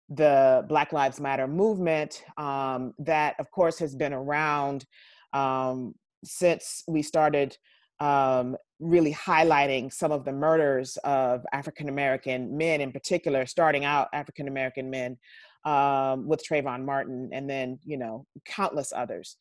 the 0.08 0.64
Black 0.68 0.92
Lives 0.92 1.20
Matter 1.20 1.46
movement 1.46 2.24
um, 2.36 2.94
that, 2.98 3.36
of 3.38 3.50
course, 3.50 3.78
has 3.78 3.94
been 3.94 4.12
around 4.12 4.84
um, 5.32 5.94
since 6.24 6.82
we 6.88 7.02
started 7.02 7.56
um, 8.00 8.56
really 8.80 9.14
highlighting 9.14 9.92
some 9.92 10.12
of 10.12 10.24
the 10.24 10.32
murders 10.32 10.96
of 11.04 11.44
African 11.52 11.88
American 11.88 12.56
men, 12.56 12.80
in 12.80 12.92
particular, 12.92 13.46
starting 13.46 13.84
out 13.84 14.08
African 14.12 14.48
American 14.48 14.90
men 14.90 15.16
um, 15.64 16.26
with 16.26 16.44
Trayvon 16.44 16.84
Martin, 16.84 17.30
and 17.32 17.48
then 17.48 17.78
you 17.84 17.96
know 17.96 18.26
countless 18.44 18.92
others. 18.94 19.36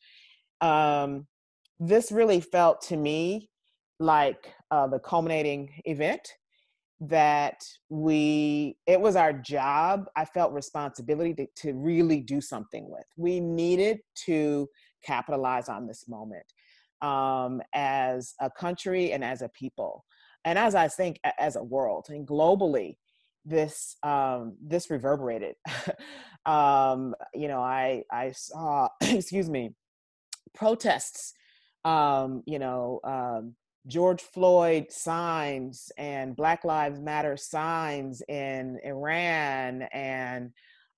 Um, 0.60 1.26
this 1.80 2.12
really 2.12 2.40
felt 2.40 2.82
to 2.82 2.96
me 2.96 3.50
like 4.00 4.52
uh, 4.70 4.86
the 4.86 4.98
culminating 4.98 5.70
event 5.84 6.28
that 7.00 7.62
we 7.88 8.76
it 8.86 9.00
was 9.00 9.16
our 9.16 9.32
job 9.32 10.06
i 10.16 10.24
felt 10.24 10.52
responsibility 10.52 11.34
to, 11.34 11.46
to 11.56 11.74
really 11.74 12.20
do 12.20 12.40
something 12.40 12.88
with. 12.88 13.04
We 13.16 13.40
needed 13.40 13.98
to 14.26 14.68
capitalize 15.04 15.68
on 15.68 15.86
this 15.86 16.08
moment 16.08 16.46
um, 17.02 17.60
as 17.74 18.34
a 18.40 18.48
country 18.48 19.12
and 19.12 19.22
as 19.22 19.42
a 19.42 19.48
people. 19.48 20.04
And 20.44 20.58
as 20.58 20.74
i 20.74 20.88
think 20.88 21.18
as 21.38 21.56
a 21.56 21.62
world 21.62 22.06
and 22.08 22.26
globally 22.26 22.96
this 23.44 23.96
um, 24.02 24.56
this 24.62 24.90
reverberated. 24.90 25.56
Um, 26.46 27.14
you 27.32 27.48
know 27.48 27.62
i 27.62 28.02
i 28.12 28.30
saw 28.32 28.88
excuse 29.00 29.48
me 29.48 29.74
protests 30.54 31.32
um, 31.86 32.42
you 32.46 32.58
know 32.58 33.00
um, 33.02 33.54
George 33.86 34.22
Floyd 34.22 34.90
signs 34.90 35.92
and 35.98 36.36
Black 36.36 36.64
Lives 36.64 37.00
Matter 37.00 37.36
signs 37.36 38.22
in 38.28 38.78
Iran 38.84 39.82
and 39.92 40.50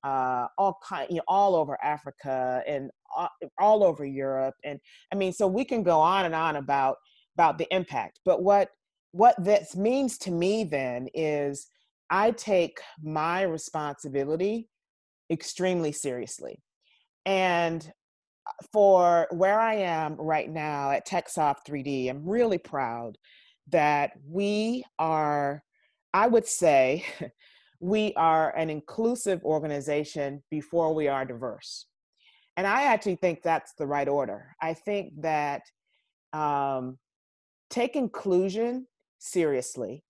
uh, 0.04 0.46
all 0.56 0.78
kind, 0.84 1.08
you 1.10 1.16
know, 1.16 1.22
all 1.26 1.56
over 1.56 1.76
Africa 1.82 2.62
and 2.66 2.90
all, 3.14 3.28
all 3.58 3.84
over 3.84 4.04
Europe. 4.04 4.54
And 4.64 4.78
I 5.12 5.16
mean, 5.16 5.32
so 5.32 5.48
we 5.48 5.64
can 5.64 5.82
go 5.82 6.00
on 6.00 6.24
and 6.26 6.34
on 6.34 6.56
about 6.56 6.96
about 7.36 7.58
the 7.58 7.66
impact. 7.74 8.20
But 8.24 8.42
what 8.42 8.70
what 9.12 9.34
this 9.42 9.74
means 9.74 10.18
to 10.18 10.30
me 10.30 10.62
then 10.64 11.08
is 11.12 11.68
I 12.10 12.30
take 12.30 12.78
my 13.02 13.42
responsibility 13.42 14.68
extremely 15.30 15.90
seriously. 15.90 16.62
And 17.24 17.90
for 18.72 19.26
where 19.30 19.60
I 19.60 19.74
am 19.74 20.14
right 20.16 20.50
now 20.50 20.90
at 20.90 21.06
TechSoft 21.06 21.58
3D, 21.68 22.10
I'm 22.10 22.28
really 22.28 22.58
proud 22.58 23.18
that 23.68 24.12
we 24.28 24.84
are, 24.98 25.62
I 26.14 26.28
would 26.28 26.46
say, 26.46 27.04
we 27.80 28.14
are 28.14 28.56
an 28.56 28.70
inclusive 28.70 29.42
organization 29.44 30.42
before 30.50 30.94
we 30.94 31.08
are 31.08 31.24
diverse. 31.24 31.86
And 32.56 32.66
I 32.66 32.84
actually 32.84 33.16
think 33.16 33.42
that's 33.42 33.74
the 33.74 33.86
right 33.86 34.08
order. 34.08 34.54
I 34.62 34.72
think 34.72 35.12
that 35.20 35.62
um, 36.32 36.98
take 37.68 37.96
inclusion 37.96 38.86
seriously 39.18 40.04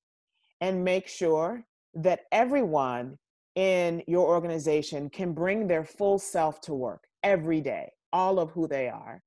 and 0.61 0.85
make 0.85 1.09
sure 1.09 1.65
that 1.95 2.21
everyone 2.31 3.19
in 3.57 4.03
your 4.07 4.29
organization 4.29 5.11
can 5.11 5.33
bring 5.33 5.67
their 5.67 5.85
full 5.85 6.19
self 6.19 6.61
to 6.61 6.75
work 6.75 7.05
every 7.23 7.61
day 7.61 7.91
all 8.13 8.39
of 8.39 8.51
who 8.51 8.67
they 8.67 8.89
are, 8.89 9.23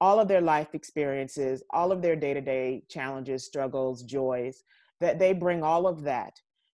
all 0.00 0.20
of 0.20 0.28
their 0.28 0.40
life 0.40 0.74
experiences, 0.74 1.62
all 1.70 1.92
of 1.92 2.02
their 2.02 2.16
day 2.16 2.34
to 2.34 2.40
day 2.40 2.82
challenges, 2.88 3.44
struggles, 3.44 4.02
joys, 4.02 4.62
that 5.00 5.18
they 5.18 5.32
bring 5.32 5.62
all 5.62 5.86
of 5.86 6.02
that 6.02 6.32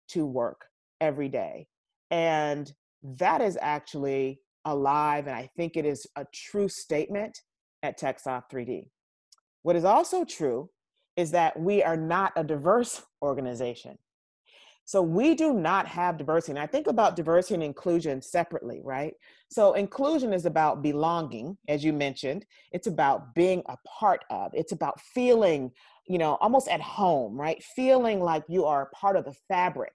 to 0.10 0.26
work 0.26 0.66
every 1.02 1.30
day. 1.30 1.68
And 2.12 2.72
that 3.04 3.42
is 3.42 3.58
actually 3.62 4.42
alive, 4.66 5.28
and 5.28 5.36
I 5.36 5.50
think 5.56 5.78
it 5.78 5.86
is 5.86 6.06
a 6.16 6.26
true 6.34 6.68
statement 6.68 7.42
at 7.82 8.00
TechSoft 8.00 8.44
3D. 8.52 8.88
What 9.64 9.76
is 9.76 9.86
also 9.86 10.26
true 10.26 10.70
is 11.16 11.32
that 11.32 11.60
we 11.60 11.84
are 11.84 11.98
not 11.98 12.34
a 12.36 12.44
diverse 12.44 13.02
organization. 13.22 13.98
So 14.90 15.04
we 15.04 15.36
do 15.36 15.54
not 15.54 15.86
have 15.86 16.18
diversity. 16.18 16.54
And 16.54 16.60
I 16.60 16.66
think 16.66 16.88
about 16.88 17.16
diversity 17.16 17.54
and 17.54 17.62
inclusion 17.62 18.24
separately, 18.24 18.82
right? 18.84 19.14
So 19.52 19.74
inclusion 19.74 20.34
is 20.34 20.48
about 20.48 20.82
belonging, 20.82 21.60
as 21.68 21.84
you 21.84 21.94
mentioned. 21.94 22.44
It's 22.72 22.88
about 22.88 23.36
being 23.36 23.62
a 23.68 23.78
part 23.88 24.26
of. 24.32 24.50
It's 24.56 24.72
about 24.72 25.00
feeling, 25.00 25.70
you 26.08 26.18
know, 26.18 26.40
almost 26.42 26.70
at 26.70 26.82
home, 26.82 27.40
right? 27.40 27.64
Feeling 27.76 28.20
like 28.20 28.44
you 28.50 28.66
are 28.66 28.90
part 28.96 29.16
of 29.16 29.26
the 29.26 29.36
fabric 29.48 29.94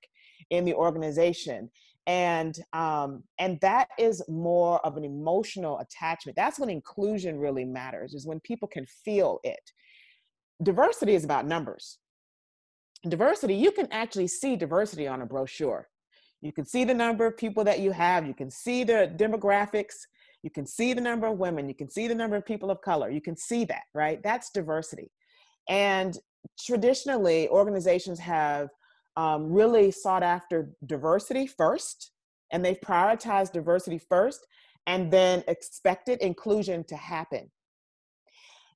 in 0.51 0.65
the 0.65 0.75
organization. 0.75 1.73
And 2.07 2.57
um, 2.73 3.25
and 3.41 3.59
that 3.63 3.89
is 3.99 4.23
more 4.29 4.79
of 4.87 4.97
an 4.97 5.03
emotional 5.03 5.81
attachment. 5.81 6.37
That's 6.37 6.61
when 6.61 6.71
inclusion 6.71 7.41
really 7.41 7.65
matters, 7.65 8.15
is 8.15 8.29
when 8.29 8.39
people 8.39 8.69
can 8.69 8.87
feel 8.87 9.41
it. 9.43 9.73
Diversity 10.63 11.17
is 11.17 11.25
about 11.25 11.49
numbers 11.49 11.99
diversity, 13.11 13.55
you 13.55 13.73
can 13.73 13.89
actually 13.91 14.29
see 14.29 14.57
diversity 14.57 15.07
on 15.07 15.23
a 15.23 15.27
brochure. 15.27 15.89
You 16.41 16.53
can 16.53 16.67
see 16.67 16.85
the 16.85 16.95
number 16.95 17.27
of 17.27 17.37
people 17.37 17.65
that 17.65 17.81
you 17.81 17.93
have, 17.93 18.27
you 18.27 18.35
can 18.35 18.51
see 18.51 18.85
the 18.85 19.13
demographics, 19.17 19.95
you 20.43 20.51
can 20.51 20.67
see 20.67 20.93
the 20.93 21.01
number 21.01 21.27
of 21.27 21.39
women, 21.39 21.69
you 21.69 21.75
can 21.75 21.91
see 21.91 22.07
the 22.07 22.15
number 22.15 22.37
of 22.37 22.45
people 22.45 22.71
of 22.71 22.83
color, 22.83 23.11
you 23.11 23.23
can 23.23 23.37
see 23.37 23.65
that, 23.65 23.85
right? 23.95 24.23
That's 24.23 24.51
diversity. 24.51 25.11
And 25.69 26.19
traditionally, 26.61 27.49
organizations 27.49 28.19
have 28.19 28.69
um, 29.17 29.51
really 29.51 29.91
sought 29.91 30.23
after 30.23 30.71
diversity 30.85 31.47
first, 31.47 32.13
and 32.53 32.63
they've 32.63 32.81
prioritized 32.81 33.53
diversity 33.53 33.99
first, 33.99 34.47
and 34.87 35.11
then 35.11 35.43
expected 35.49 36.21
inclusion 36.21 36.85
to 36.85 36.97
happen. 36.97 37.51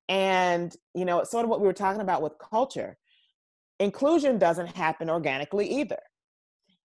And, 0.09 0.75
you 0.95 1.05
know, 1.05 1.19
it's 1.19 1.31
sort 1.31 1.45
of 1.45 1.51
what 1.51 1.61
we 1.61 1.67
were 1.67 1.75
talking 1.75 2.01
about 2.01 2.23
with 2.23 2.33
culture 2.39 2.97
inclusion 3.81 4.39
doesn't 4.39 4.77
happen 4.77 5.09
organically 5.11 5.69
either. 5.81 5.99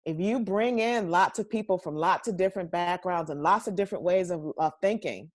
If 0.05 0.19
you 0.19 0.39
bring 0.39 0.79
in 0.79 1.09
lots 1.09 1.39
of 1.39 1.49
people 1.49 1.77
from 1.77 1.95
lots 1.95 2.27
of 2.27 2.37
different 2.37 2.71
backgrounds 2.71 3.29
and 3.29 3.41
lots 3.41 3.67
of 3.67 3.75
different 3.75 4.03
ways 4.03 4.31
of, 4.31 4.51
of 4.57 4.73
thinking, 4.81 5.31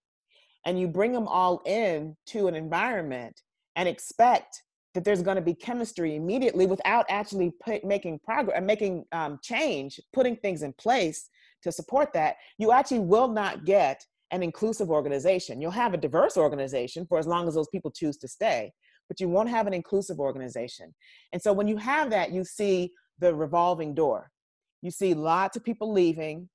and 0.66 0.79
you 0.79 0.88
bring 0.88 1.12
them 1.12 1.27
all 1.27 1.62
in 1.64 2.16
to 2.27 2.49
an 2.49 2.55
environment 2.55 3.40
and 3.77 3.88
expect 3.88 4.62
that 4.94 5.05
there's 5.05 5.23
going 5.23 5.37
to 5.37 5.42
be 5.42 5.55
chemistry 5.55 6.16
immediately 6.16 6.66
without 6.66 7.07
actually 7.09 7.53
put, 7.64 7.85
making 7.85 8.18
progress 8.18 8.57
and 8.57 8.66
making 8.66 9.05
um, 9.12 9.38
change, 9.42 10.01
putting 10.12 10.37
things 10.37 10.62
in 10.62 10.73
place 10.75 11.31
to 11.62 11.73
support 11.73 12.12
that, 12.12 12.37
you 12.59 12.73
actually 12.73 13.01
will 13.01 13.29
not 13.29 13.64
get 13.64 14.05
an 14.31 14.42
inclusive 14.42 14.90
organization. 14.90 15.61
You'll 15.61 15.71
have 15.71 15.94
a 15.94 15.99
diverse 15.99 16.37
organization 16.37 17.07
for 17.07 17.18
as 17.18 17.27
long 17.27 17.49
as 17.49 17.55
those 17.55 17.68
people 17.68 17.90
choose 17.90 18.16
to 18.18 18.29
stay, 18.29 18.73
but 19.09 19.21
you 19.21 19.29
won't 19.29 19.49
have 19.49 19.66
an 19.66 19.75
inclusive 19.75 20.21
organization. 20.21 20.94
And 21.33 21.40
so 21.40 21.53
when 21.53 21.66
you 21.66 21.77
have 21.79 22.11
that, 22.11 22.31
you 22.33 22.44
see 22.44 22.92
the 23.18 23.35
revolving 23.35 23.94
door. 23.94 24.31
You 24.83 24.90
see 24.90 25.14
lots 25.14 25.57
of 25.57 25.64
people 25.64 25.92
leaving. 25.92 26.49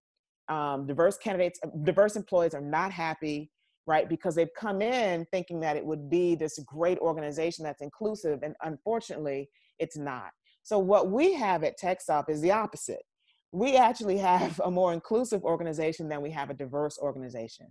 Um, 0.50 0.86
diverse 0.88 1.18
candidates, 1.18 1.60
diverse 1.84 2.16
employees 2.16 2.54
are 2.54 2.62
not 2.62 2.92
happy. 2.92 3.50
right? 3.86 4.08
Because 4.08 4.36
they've 4.36 4.54
come 4.58 4.82
in 4.82 5.26
thinking 5.32 5.60
that 5.62 5.76
it 5.78 5.86
would 5.86 6.10
be 6.10 6.36
this 6.36 6.60
great 6.66 6.98
organization 7.00 7.64
that's 7.64 7.82
inclusive, 7.82 8.40
and 8.44 8.56
unfortunately, 8.62 9.50
it's 9.80 9.98
not. 9.98 10.32
So, 10.64 10.80
what 10.80 11.12
we 11.12 11.34
have 11.34 11.64
at 11.64 11.80
TechSoft 11.80 12.30
is 12.30 12.42
the 12.42 12.52
opposite. 12.52 13.04
We 13.52 13.76
actually 13.76 14.18
have 14.18 14.60
a 14.64 14.72
more 14.72 14.94
inclusive 14.94 15.44
organization 15.44 16.08
than 16.08 16.22
we 16.22 16.32
have 16.32 16.50
a 16.50 16.54
diverse 16.54 16.98
organization. 16.98 17.68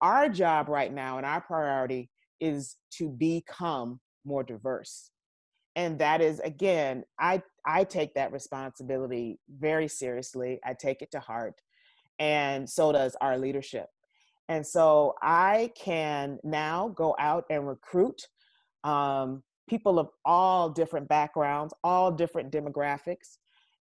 Our 0.00 0.28
job 0.28 0.68
right 0.68 0.92
now 0.92 1.16
and 1.16 1.24
our 1.26 1.40
priority 1.40 2.10
is 2.40 2.76
to 2.98 3.08
become 3.08 4.00
more 4.24 4.42
diverse. 4.42 5.10
And 5.76 5.98
that 5.98 6.20
is, 6.20 6.40
again, 6.40 7.04
I, 7.18 7.42
I 7.66 7.84
take 7.84 8.14
that 8.14 8.32
responsibility 8.32 9.40
very 9.58 9.88
seriously. 9.88 10.60
I 10.64 10.74
take 10.74 11.02
it 11.02 11.10
to 11.12 11.20
heart. 11.20 11.60
And 12.18 12.68
so 12.68 12.92
does 12.92 13.16
our 13.20 13.36
leadership. 13.36 13.88
And 14.48 14.64
so 14.66 15.14
I 15.22 15.72
can 15.74 16.38
now 16.44 16.88
go 16.88 17.16
out 17.18 17.44
and 17.50 17.66
recruit 17.66 18.28
um, 18.84 19.42
people 19.68 19.98
of 19.98 20.10
all 20.24 20.68
different 20.68 21.08
backgrounds, 21.08 21.74
all 21.82 22.12
different 22.12 22.52
demographics, 22.52 23.38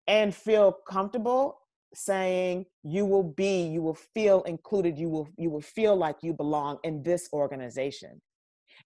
and 0.08 0.36
feel 0.36 0.76
comfortable 0.88 1.60
saying 1.94 2.66
you 2.84 3.04
will 3.04 3.24
be 3.24 3.64
you 3.64 3.82
will 3.82 3.98
feel 4.14 4.44
included 4.44 4.98
you 4.98 5.10
will 5.10 5.28
you 5.38 5.50
will 5.50 5.62
feel 5.62 5.96
like 5.96 6.18
you 6.22 6.34
belong 6.34 6.78
in 6.84 7.02
this 7.02 7.28
organization 7.34 8.22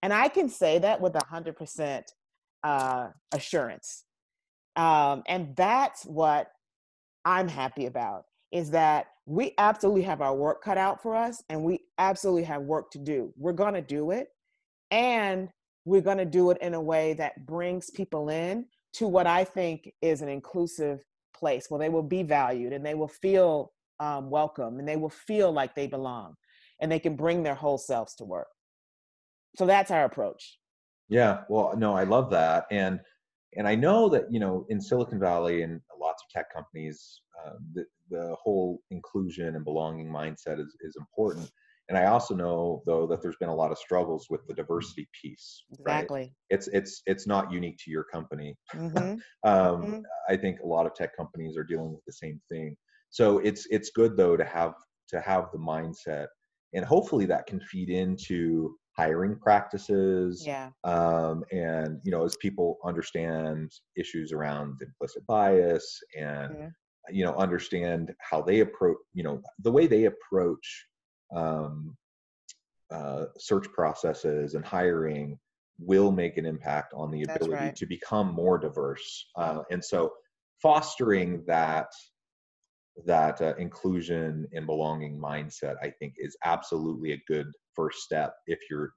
and 0.02 0.14
i 0.14 0.28
can 0.28 0.50
say 0.50 0.80
that 0.80 1.00
with 1.00 1.16
a 1.16 1.20
100% 1.20 2.04
uh, 2.64 3.08
assurance 3.34 4.04
um, 4.76 5.24
and 5.28 5.56
that's 5.56 6.04
what 6.06 6.52
i'm 7.26 7.48
happy 7.48 7.86
about 7.86 8.26
is 8.52 8.70
that 8.70 9.08
we 9.26 9.54
absolutely 9.58 10.04
have 10.04 10.22
our 10.22 10.36
work 10.36 10.64
cut 10.64 10.78
out 10.78 11.02
for 11.02 11.16
us 11.16 11.44
and 11.50 11.64
we 11.64 11.80
absolutely 11.98 12.44
have 12.44 12.62
work 12.62 12.92
to 12.92 13.00
do. 13.00 13.34
We're 13.38 13.54
going 13.54 13.74
to 13.74 13.82
do 13.82 14.12
it 14.12 14.28
and 14.92 15.50
we're 15.86 16.02
going 16.02 16.18
to 16.18 16.26
do 16.26 16.52
it 16.52 16.58
in 16.62 16.74
a 16.74 16.82
way 16.82 17.14
that 17.14 17.46
brings 17.46 17.90
people 17.90 18.30
in 18.30 18.66
to 18.94 19.08
what 19.08 19.26
I 19.26 19.44
think 19.44 19.92
is 20.02 20.22
an 20.22 20.30
inclusive 20.30 21.04
place 21.36 21.66
where 21.70 21.80
they 21.80 21.90
will 21.90 22.04
be 22.04 22.22
valued 22.22 22.74
and 22.74 22.86
they 22.86 22.94
will 22.94 23.08
feel 23.08 23.72
um, 24.00 24.30
welcome 24.30 24.80
and 24.80 24.88
they 24.88 24.98
will 24.98 25.10
feel 25.10 25.52
like 25.52 25.74
they 25.74 25.88
belong 25.88 26.36
and 26.80 26.92
they 26.92 27.00
can 27.00 27.16
bring 27.16 27.44
their 27.44 27.56
whole 27.56 27.78
selves 27.78 28.14
to 28.16 28.26
work. 28.26 28.48
So 29.56 29.66
that's 29.66 29.92
our 29.92 30.06
approach. 30.06 30.58
Yeah, 31.10 31.42
well, 31.50 31.74
no, 31.78 31.96
I 31.96 32.04
love 32.04 32.30
that. 32.32 32.66
And 32.72 33.00
and 33.56 33.68
I 33.68 33.76
know 33.76 34.10
that 34.10 34.26
you 34.32 34.40
know 34.40 34.66
in 34.70 34.82
Silicon 34.82 35.20
Valley 35.20 35.62
and 35.62 35.80
lots 36.00 36.24
of 36.24 36.30
tech 36.30 36.54
companies, 36.54 37.22
uh, 37.46 37.54
the, 37.74 37.86
the 38.10 38.36
whole 38.42 38.82
inclusion 38.92 39.56
and 39.56 39.64
belonging 39.64 40.08
mindset 40.08 40.60
is, 40.60 40.76
is 40.82 40.96
important. 40.98 41.50
And 41.90 41.98
I 41.98 42.06
also 42.06 42.34
know 42.34 42.82
though 42.86 43.06
that 43.08 43.22
there's 43.22 43.36
been 43.38 43.50
a 43.50 43.56
lot 43.56 43.72
of 43.72 43.78
struggles 43.78 44.28
with 44.30 44.42
the 44.48 44.54
diversity 44.54 45.08
piece. 45.22 45.64
Exactly. 45.72 46.22
Right? 46.22 46.32
It's 46.50 46.68
it's 46.70 47.02
it's 47.06 47.28
not 47.28 47.52
unique 47.52 47.78
to 47.86 47.92
your 47.92 48.06
company. 48.06 48.56
Mm-hmm. 48.74 48.98
um, 49.50 49.82
mm-hmm. 49.82 50.00
I 50.30 50.38
think 50.38 50.60
a 50.62 50.68
lot 50.68 50.86
of 50.86 50.96
tech 50.96 51.16
companies 51.16 51.58
are 51.58 51.64
dealing 51.64 51.92
with 51.92 52.04
the 52.08 52.14
same 52.14 52.42
thing. 52.50 52.76
So 53.10 53.40
it's 53.40 53.68
it's 53.70 53.92
good 53.94 54.16
though 54.16 54.38
to 54.38 54.46
have 54.46 54.74
to 55.10 55.20
have 55.20 55.46
the 55.52 55.60
mindset, 55.60 56.28
and 56.74 56.86
hopefully 56.86 57.26
that 57.26 57.46
can 57.46 57.60
feed 57.60 57.90
into 57.90 58.76
hiring 58.96 59.36
practices 59.36 60.44
yeah 60.46 60.70
um, 60.84 61.44
and 61.52 62.00
you 62.04 62.12
know 62.12 62.24
as 62.24 62.36
people 62.38 62.78
understand 62.86 63.72
issues 63.96 64.32
around 64.32 64.80
implicit 64.82 65.26
bias 65.26 66.00
and 66.18 66.54
mm-hmm. 66.54 67.16
you 67.16 67.26
know 67.26 67.34
understand 67.36 68.14
how 68.20 68.42
they 68.42 68.60
approach 68.60 68.98
you 69.14 69.24
know 69.24 69.42
the 69.64 69.72
way 69.72 69.88
they 69.88 70.06
approach 70.06 70.86
um, 71.36 71.96
uh, 72.92 73.26
search 73.38 73.68
processes 73.72 74.54
and 74.54 74.64
hiring 74.64 75.38
will 75.80 76.12
make 76.12 76.38
an 76.38 76.46
impact 76.46 76.94
on 76.96 77.10
the 77.10 77.24
ability 77.24 77.54
right. 77.54 77.76
to 77.76 77.88
become 77.88 78.32
more 78.32 78.60
diverse 78.60 79.26
uh, 79.38 79.62
and 79.72 79.84
so 79.84 80.12
fostering 80.62 81.44
that 81.48 81.88
that 83.06 83.42
uh, 83.42 83.56
inclusion 83.58 84.48
and 84.54 84.66
belonging 84.66 85.20
mindset 85.20 85.76
i 85.82 85.90
think 85.90 86.14
is 86.18 86.38
absolutely 86.46 87.14
a 87.14 87.22
good 87.28 87.48
first 87.76 88.00
step 88.00 88.36
if 88.48 88.60
you're 88.70 88.94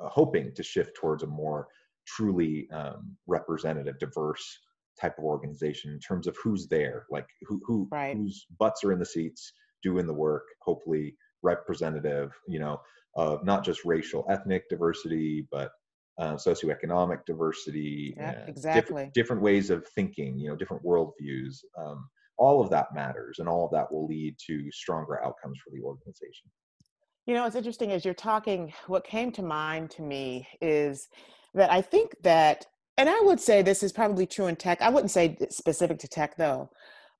uh, 0.00 0.08
hoping 0.08 0.52
to 0.54 0.62
shift 0.62 0.94
towards 0.94 1.22
a 1.22 1.26
more 1.26 1.68
truly 2.06 2.68
um, 2.72 3.16
representative, 3.26 3.98
diverse 3.98 4.58
type 5.00 5.18
of 5.18 5.24
organization 5.24 5.92
in 5.92 5.98
terms 5.98 6.26
of 6.26 6.36
who's 6.42 6.68
there, 6.68 7.06
like 7.10 7.26
who 7.42 7.60
who 7.66 7.88
right. 7.90 8.16
whose 8.16 8.46
butts 8.58 8.84
are 8.84 8.92
in 8.92 8.98
the 8.98 9.06
seats 9.06 9.52
doing 9.82 10.06
the 10.06 10.14
work. 10.14 10.44
Hopefully, 10.62 11.14
representative, 11.42 12.32
you 12.48 12.58
know, 12.58 12.80
of 13.16 13.44
not 13.44 13.64
just 13.64 13.84
racial, 13.84 14.24
ethnic 14.28 14.68
diversity, 14.68 15.46
but 15.50 15.70
uh, 16.18 16.34
socioeconomic 16.34 17.24
diversity, 17.26 18.14
yeah, 18.16 18.44
exactly. 18.46 18.80
Different, 18.80 19.14
different, 19.14 19.42
ways 19.42 19.70
of 19.70 19.86
thinking, 19.94 20.38
you 20.38 20.48
know, 20.48 20.56
different 20.56 20.84
worldviews. 20.84 21.56
Um, 21.78 22.08
all 22.36 22.60
of 22.62 22.70
that 22.70 22.94
matters, 22.94 23.38
and 23.38 23.48
all 23.48 23.66
of 23.66 23.72
that 23.72 23.90
will 23.92 24.06
lead 24.06 24.36
to 24.46 24.70
stronger 24.72 25.22
outcomes 25.24 25.58
for 25.62 25.70
the 25.70 25.82
organization. 25.82 26.50
You 27.26 27.34
know, 27.34 27.46
it's 27.46 27.56
interesting 27.56 27.92
as 27.92 28.04
you're 28.04 28.14
talking, 28.14 28.72
what 28.88 29.04
came 29.04 29.30
to 29.32 29.42
mind 29.42 29.90
to 29.92 30.02
me 30.02 30.48
is 30.60 31.08
that 31.54 31.70
I 31.70 31.80
think 31.80 32.16
that, 32.22 32.66
and 32.96 33.08
I 33.08 33.20
would 33.20 33.40
say 33.40 33.62
this 33.62 33.82
is 33.82 33.92
probably 33.92 34.26
true 34.26 34.46
in 34.46 34.56
tech. 34.56 34.82
I 34.82 34.88
wouldn't 34.88 35.12
say 35.12 35.36
specific 35.50 35.98
to 36.00 36.08
tech 36.08 36.36
though, 36.36 36.70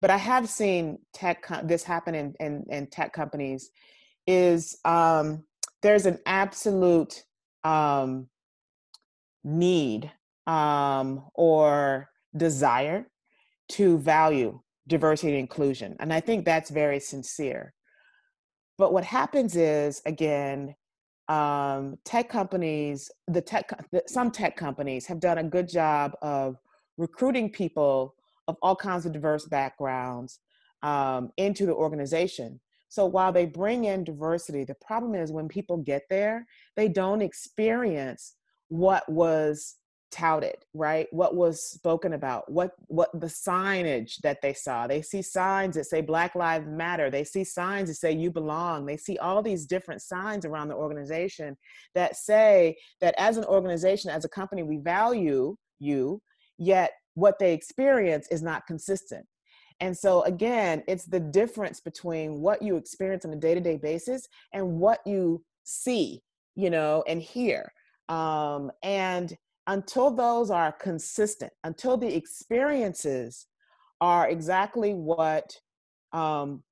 but 0.01 0.11
I 0.11 0.17
have 0.17 0.49
seen 0.49 0.99
tech, 1.15 1.47
this 1.65 1.85
happen 1.85 2.15
in, 2.15 2.35
in, 2.41 2.65
in 2.69 2.87
tech 2.89 3.13
companies 3.13 3.71
is 4.27 4.77
um, 4.85 5.45
there's 5.83 6.07
an 6.07 6.19
absolute 6.27 7.23
um, 7.63 8.29
need 9.45 10.11
um, 10.47 11.25
or 11.35 12.09
desire 12.37 13.07
to 13.69 13.99
value 13.99 14.61
diversity 14.89 15.33
and 15.33 15.41
inclusion. 15.41 15.97
And 16.01 16.13
I 16.13 16.21
think 16.21 16.45
that's 16.45 16.71
very 16.71 17.01
sincere. 17.01 17.75
But 18.79 18.93
what 18.93 19.05
happens 19.05 19.57
is, 19.57 20.03
again, 20.07 20.75
um, 21.29 21.99
tech 22.05 22.29
companies, 22.29 23.11
the 23.29 23.41
tech, 23.41 23.71
some 24.07 24.31
tech 24.31 24.57
companies 24.57 25.07
have 25.07 25.21
done 25.21 25.39
a 25.39 25.45
good 25.45 25.69
job 25.69 26.13
of 26.21 26.57
recruiting 26.99 27.51
people 27.51 28.15
of 28.49 28.57
all 28.61 28.77
kinds 28.77 29.07
of 29.07 29.13
diverse 29.13 29.47
backgrounds 29.47 30.41
um, 30.83 31.31
into 31.37 31.65
the 31.65 31.75
organization. 31.75 32.61
So 32.89 33.07
while 33.07 33.33
they 33.33 33.47
bring 33.47 33.85
in 33.85 34.05
diversity, 34.05 34.65
the 34.65 34.75
problem 34.75 35.15
is 35.15 35.33
when 35.33 35.49
people 35.49 35.79
get 35.79 36.03
there, 36.11 36.47
they 36.77 36.89
don't 36.89 37.23
experience 37.23 38.35
what 38.69 39.11
was 39.11 39.77
touted 40.13 40.57
right? 40.75 41.09
What 41.11 41.35
was 41.35 41.65
spoken 41.65 42.13
about 42.13 42.51
what 42.51 42.73
what 42.89 43.11
the 43.19 43.27
signage 43.27 44.19
that 44.23 44.41
they 44.43 44.53
saw. 44.53 44.87
They 44.87 45.03
see 45.03 45.23
signs 45.23 45.75
that 45.77 45.87
say 45.87 46.01
black 46.01 46.35
lives 46.35 46.67
matter. 46.69 47.11
They 47.11 47.25
see 47.25 47.45
signs 47.45 47.89
that 47.89 47.95
say 47.97 48.13
you 48.13 48.31
belong. 48.31 48.87
They 48.87 48.97
see 48.97 49.19
all 49.19 49.43
these 49.43 49.67
different 49.67 50.03
signs 50.03 50.45
around 50.45 50.69
the 50.69 50.77
organization 50.77 51.57
that 51.95 52.17
say 52.17 52.77
that 53.01 53.15
as 53.19 53.37
an 53.37 53.45
organization 53.45 54.11
as 54.11 54.25
a 54.25 54.29
company 54.29 54.63
we 54.63 54.79
value 54.79 55.57
you 55.79 56.21
yet 56.59 56.93
what 57.15 57.39
they 57.39 57.53
experience 57.53 58.29
is 58.31 58.43
not 58.43 58.67
consistent. 58.67 59.27
And 59.81 59.97
so 59.97 60.23
again 60.23 60.83
it's 60.87 61.07
the 61.07 61.21
difference 61.21 61.81
between 61.81 62.41
what 62.41 62.63
you 62.63 62.77
experience 62.77 63.25
on 63.25 63.33
a 63.33 63.37
day-to-day 63.37 63.79
basis 63.79 64.29
and 64.53 64.79
what 64.79 65.01
you 65.07 65.43
see 65.65 66.23
you 66.55 66.71
know 66.71 67.03
and 67.07 67.21
hear. 67.21 67.73
Um, 68.09 68.71
and 68.83 69.35
until 69.67 70.11
those 70.11 70.51
are 70.51 70.73
consistent, 70.73 71.53
until 71.65 71.97
the 71.97 72.15
experiences 72.15 73.47
are 74.01 74.29
exactly 74.29 74.95
what 74.95 75.57
um, 76.13 76.63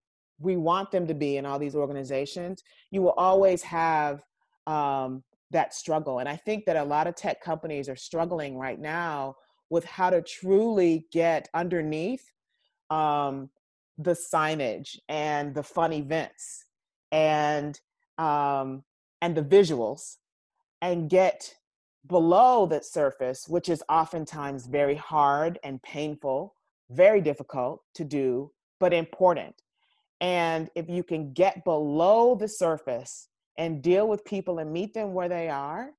we 0.40 0.56
want 0.56 0.90
them 0.90 1.06
to 1.06 1.14
be 1.14 1.36
in 1.36 1.46
all 1.46 1.58
these 1.58 1.76
organizations, 1.76 2.62
you 2.90 3.02
will 3.02 3.10
always 3.12 3.62
have 3.62 4.22
um, 4.66 5.22
that 5.50 5.74
struggle. 5.74 6.18
And 6.18 6.28
I 6.28 6.36
think 6.36 6.64
that 6.64 6.76
a 6.76 6.84
lot 6.84 7.06
of 7.06 7.14
tech 7.14 7.40
companies 7.40 7.88
are 7.88 7.96
struggling 7.96 8.56
right 8.56 8.80
now 8.80 9.36
with 9.68 9.84
how 9.84 10.10
to 10.10 10.22
truly 10.22 11.06
get 11.12 11.48
underneath 11.54 12.24
um, 12.90 13.50
the 13.98 14.12
signage 14.12 14.98
and 15.08 15.54
the 15.54 15.62
fun 15.62 15.92
events 15.92 16.64
and 17.12 17.78
um, 18.18 18.82
and 19.22 19.36
the 19.36 19.42
visuals 19.42 20.16
and 20.82 21.08
get 21.10 21.54
below 22.06 22.66
the 22.66 22.82
surface, 22.82 23.48
which 23.48 23.68
is 23.68 23.82
oftentimes 23.88 24.66
very 24.66 24.94
hard 24.94 25.58
and 25.62 25.82
painful, 25.82 26.54
very 26.90 27.20
difficult 27.20 27.82
to 27.94 28.04
do, 28.04 28.50
but 28.78 28.92
important. 28.92 29.54
And 30.20 30.70
if 30.74 30.88
you 30.88 31.02
can 31.02 31.32
get 31.32 31.64
below 31.64 32.34
the 32.34 32.48
surface 32.48 33.28
and 33.58 33.82
deal 33.82 34.08
with 34.08 34.24
people 34.24 34.58
and 34.58 34.72
meet 34.72 34.94
them 34.94 35.14
where 35.14 35.28
they 35.28 35.48
are, 35.48 35.90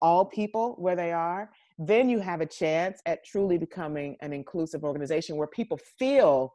all 0.00 0.24
people 0.24 0.74
where 0.78 0.96
they 0.96 1.12
are, 1.12 1.50
then 1.78 2.08
you 2.08 2.20
have 2.20 2.40
a 2.40 2.46
chance 2.46 3.00
at 3.06 3.24
truly 3.24 3.58
becoming 3.58 4.16
an 4.20 4.32
inclusive 4.32 4.84
organization 4.84 5.36
where 5.36 5.48
people 5.48 5.78
feel 5.98 6.54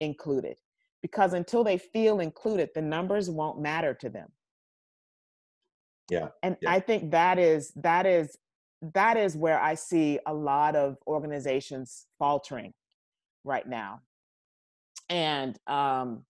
included. 0.00 0.56
Because 1.02 1.34
until 1.34 1.64
they 1.64 1.76
feel 1.76 2.20
included, 2.20 2.70
the 2.74 2.82
numbers 2.82 3.28
won't 3.28 3.60
matter 3.60 3.94
to 3.94 4.08
them. 4.08 4.28
Yeah. 6.10 6.28
And 6.42 6.56
yeah. 6.60 6.72
I 6.72 6.80
think 6.80 7.10
that 7.12 7.38
is 7.38 7.72
that 7.76 8.06
is 8.06 8.36
that 8.92 9.16
is 9.16 9.36
where 9.36 9.60
I 9.60 9.74
see 9.74 10.18
a 10.26 10.34
lot 10.34 10.76
of 10.76 10.96
organizations 11.06 12.06
faltering 12.18 12.74
right 13.44 13.66
now. 13.66 14.00
And 15.08 15.58
um 15.66 16.24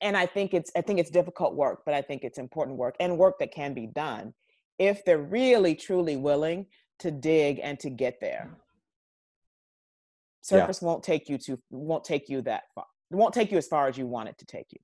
and 0.00 0.16
I 0.16 0.26
think 0.26 0.54
it's 0.54 0.70
I 0.76 0.80
think 0.80 0.98
it's 0.98 1.10
difficult 1.10 1.54
work, 1.54 1.82
but 1.84 1.94
I 1.94 2.02
think 2.02 2.22
it's 2.22 2.38
important 2.38 2.76
work 2.76 2.96
and 3.00 3.18
work 3.18 3.38
that 3.40 3.52
can 3.52 3.74
be 3.74 3.86
done 3.86 4.34
if 4.78 5.04
they're 5.04 5.18
really 5.18 5.74
truly 5.74 6.16
willing 6.16 6.66
to 7.00 7.10
dig 7.10 7.60
and 7.62 7.78
to 7.80 7.90
get 7.90 8.20
there. 8.20 8.50
Surface 10.42 10.80
yeah. 10.80 10.88
won't 10.88 11.02
take 11.02 11.28
you 11.28 11.38
to 11.38 11.58
won't 11.70 12.04
take 12.04 12.28
you 12.28 12.42
that 12.42 12.64
far. 12.74 12.86
Won't 13.10 13.34
take 13.34 13.50
you 13.50 13.58
as 13.58 13.66
far 13.66 13.88
as 13.88 13.98
you 13.98 14.06
want 14.06 14.28
it 14.28 14.38
to 14.38 14.46
take 14.46 14.66
you. 14.70 14.78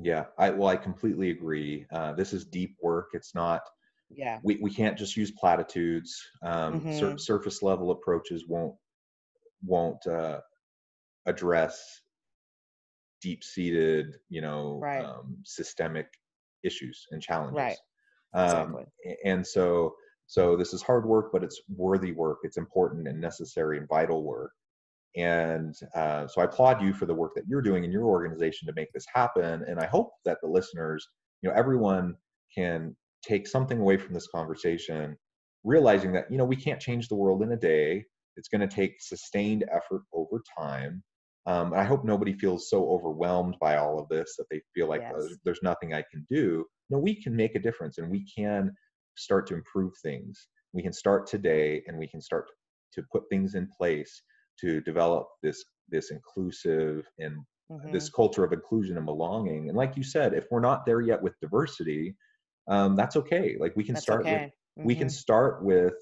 Yeah, 0.00 0.26
I 0.38 0.50
well, 0.50 0.68
I 0.68 0.76
completely 0.76 1.30
agree. 1.30 1.86
Uh, 1.92 2.12
this 2.12 2.32
is 2.32 2.44
deep 2.44 2.76
work. 2.82 3.08
It's 3.12 3.34
not. 3.34 3.62
Yeah. 4.10 4.38
We 4.42 4.58
we 4.62 4.70
can't 4.70 4.96
just 4.96 5.16
use 5.16 5.30
platitudes. 5.30 6.20
Um, 6.42 6.80
mm-hmm. 6.80 6.98
sur- 6.98 7.18
surface 7.18 7.62
level 7.62 7.90
approaches 7.90 8.44
won't 8.48 8.74
won't 9.64 10.06
uh, 10.06 10.40
address 11.26 12.00
deep 13.20 13.42
seated, 13.42 14.14
you 14.28 14.40
know, 14.40 14.78
right. 14.80 15.04
um, 15.04 15.38
systemic 15.44 16.06
issues 16.62 17.06
and 17.10 17.20
challenges. 17.20 17.56
Right. 17.56 17.76
Um, 18.34 18.50
exactly. 18.50 18.84
And 19.24 19.46
so 19.46 19.94
so 20.26 20.56
this 20.56 20.74
is 20.74 20.82
hard 20.82 21.06
work, 21.06 21.30
but 21.32 21.42
it's 21.42 21.60
worthy 21.74 22.12
work. 22.12 22.38
It's 22.42 22.58
important 22.58 23.08
and 23.08 23.20
necessary 23.20 23.78
and 23.78 23.88
vital 23.88 24.22
work. 24.22 24.52
And 25.18 25.74
uh, 25.96 26.28
so 26.28 26.40
I 26.40 26.44
applaud 26.44 26.80
you 26.80 26.94
for 26.94 27.04
the 27.04 27.14
work 27.14 27.32
that 27.34 27.46
you're 27.48 27.60
doing 27.60 27.82
in 27.82 27.90
your 27.90 28.04
organization 28.04 28.68
to 28.68 28.74
make 28.74 28.92
this 28.92 29.04
happen. 29.12 29.64
And 29.66 29.80
I 29.80 29.86
hope 29.86 30.12
that 30.24 30.38
the 30.40 30.48
listeners, 30.48 31.06
you 31.42 31.50
know, 31.50 31.56
everyone 31.56 32.14
can 32.56 32.96
take 33.26 33.48
something 33.48 33.80
away 33.80 33.96
from 33.96 34.14
this 34.14 34.28
conversation, 34.28 35.16
realizing 35.64 36.12
that, 36.12 36.30
you 36.30 36.38
know, 36.38 36.44
we 36.44 36.54
can't 36.54 36.80
change 36.80 37.08
the 37.08 37.16
world 37.16 37.42
in 37.42 37.50
a 37.50 37.56
day. 37.56 38.04
It's 38.36 38.48
going 38.48 38.60
to 38.60 38.72
take 38.72 39.02
sustained 39.02 39.64
effort 39.72 40.02
over 40.12 40.40
time. 40.56 41.02
Um, 41.46 41.74
I 41.74 41.82
hope 41.82 42.04
nobody 42.04 42.34
feels 42.34 42.70
so 42.70 42.88
overwhelmed 42.88 43.56
by 43.60 43.78
all 43.78 43.98
of 43.98 44.08
this 44.08 44.36
that 44.36 44.46
they 44.52 44.62
feel 44.72 44.88
like 44.88 45.00
yes. 45.00 45.14
oh, 45.16 45.28
there's 45.44 45.62
nothing 45.64 45.94
I 45.94 46.04
can 46.12 46.24
do. 46.30 46.64
No, 46.90 46.98
we 46.98 47.20
can 47.20 47.34
make 47.34 47.56
a 47.56 47.60
difference 47.60 47.98
and 47.98 48.08
we 48.08 48.24
can 48.36 48.70
start 49.16 49.48
to 49.48 49.54
improve 49.54 49.94
things. 50.00 50.46
We 50.72 50.82
can 50.82 50.92
start 50.92 51.26
today 51.26 51.82
and 51.88 51.98
we 51.98 52.06
can 52.06 52.20
start 52.20 52.46
to 52.92 53.02
put 53.10 53.24
things 53.30 53.56
in 53.56 53.68
place 53.76 54.22
to 54.60 54.80
develop 54.80 55.26
this 55.42 55.64
this 55.90 56.10
inclusive 56.10 57.06
and 57.18 57.36
mm-hmm. 57.70 57.92
this 57.92 58.08
culture 58.08 58.44
of 58.44 58.52
inclusion 58.52 58.96
and 58.96 59.06
belonging. 59.06 59.68
And 59.68 59.76
like 59.76 59.96
you 59.96 60.02
said, 60.02 60.34
if 60.34 60.46
we're 60.50 60.60
not 60.60 60.84
there 60.86 61.00
yet 61.00 61.22
with 61.22 61.38
diversity, 61.40 62.14
um, 62.68 62.96
that's 62.96 63.16
okay. 63.16 63.56
Like 63.58 63.74
we 63.76 63.84
can 63.84 63.94
that's 63.94 64.04
start 64.04 64.22
okay. 64.22 64.32
with 64.32 64.42
mm-hmm. 64.42 64.84
we 64.84 64.94
can 64.94 65.06
mm-hmm. 65.06 65.12
start 65.12 65.64
with 65.64 65.94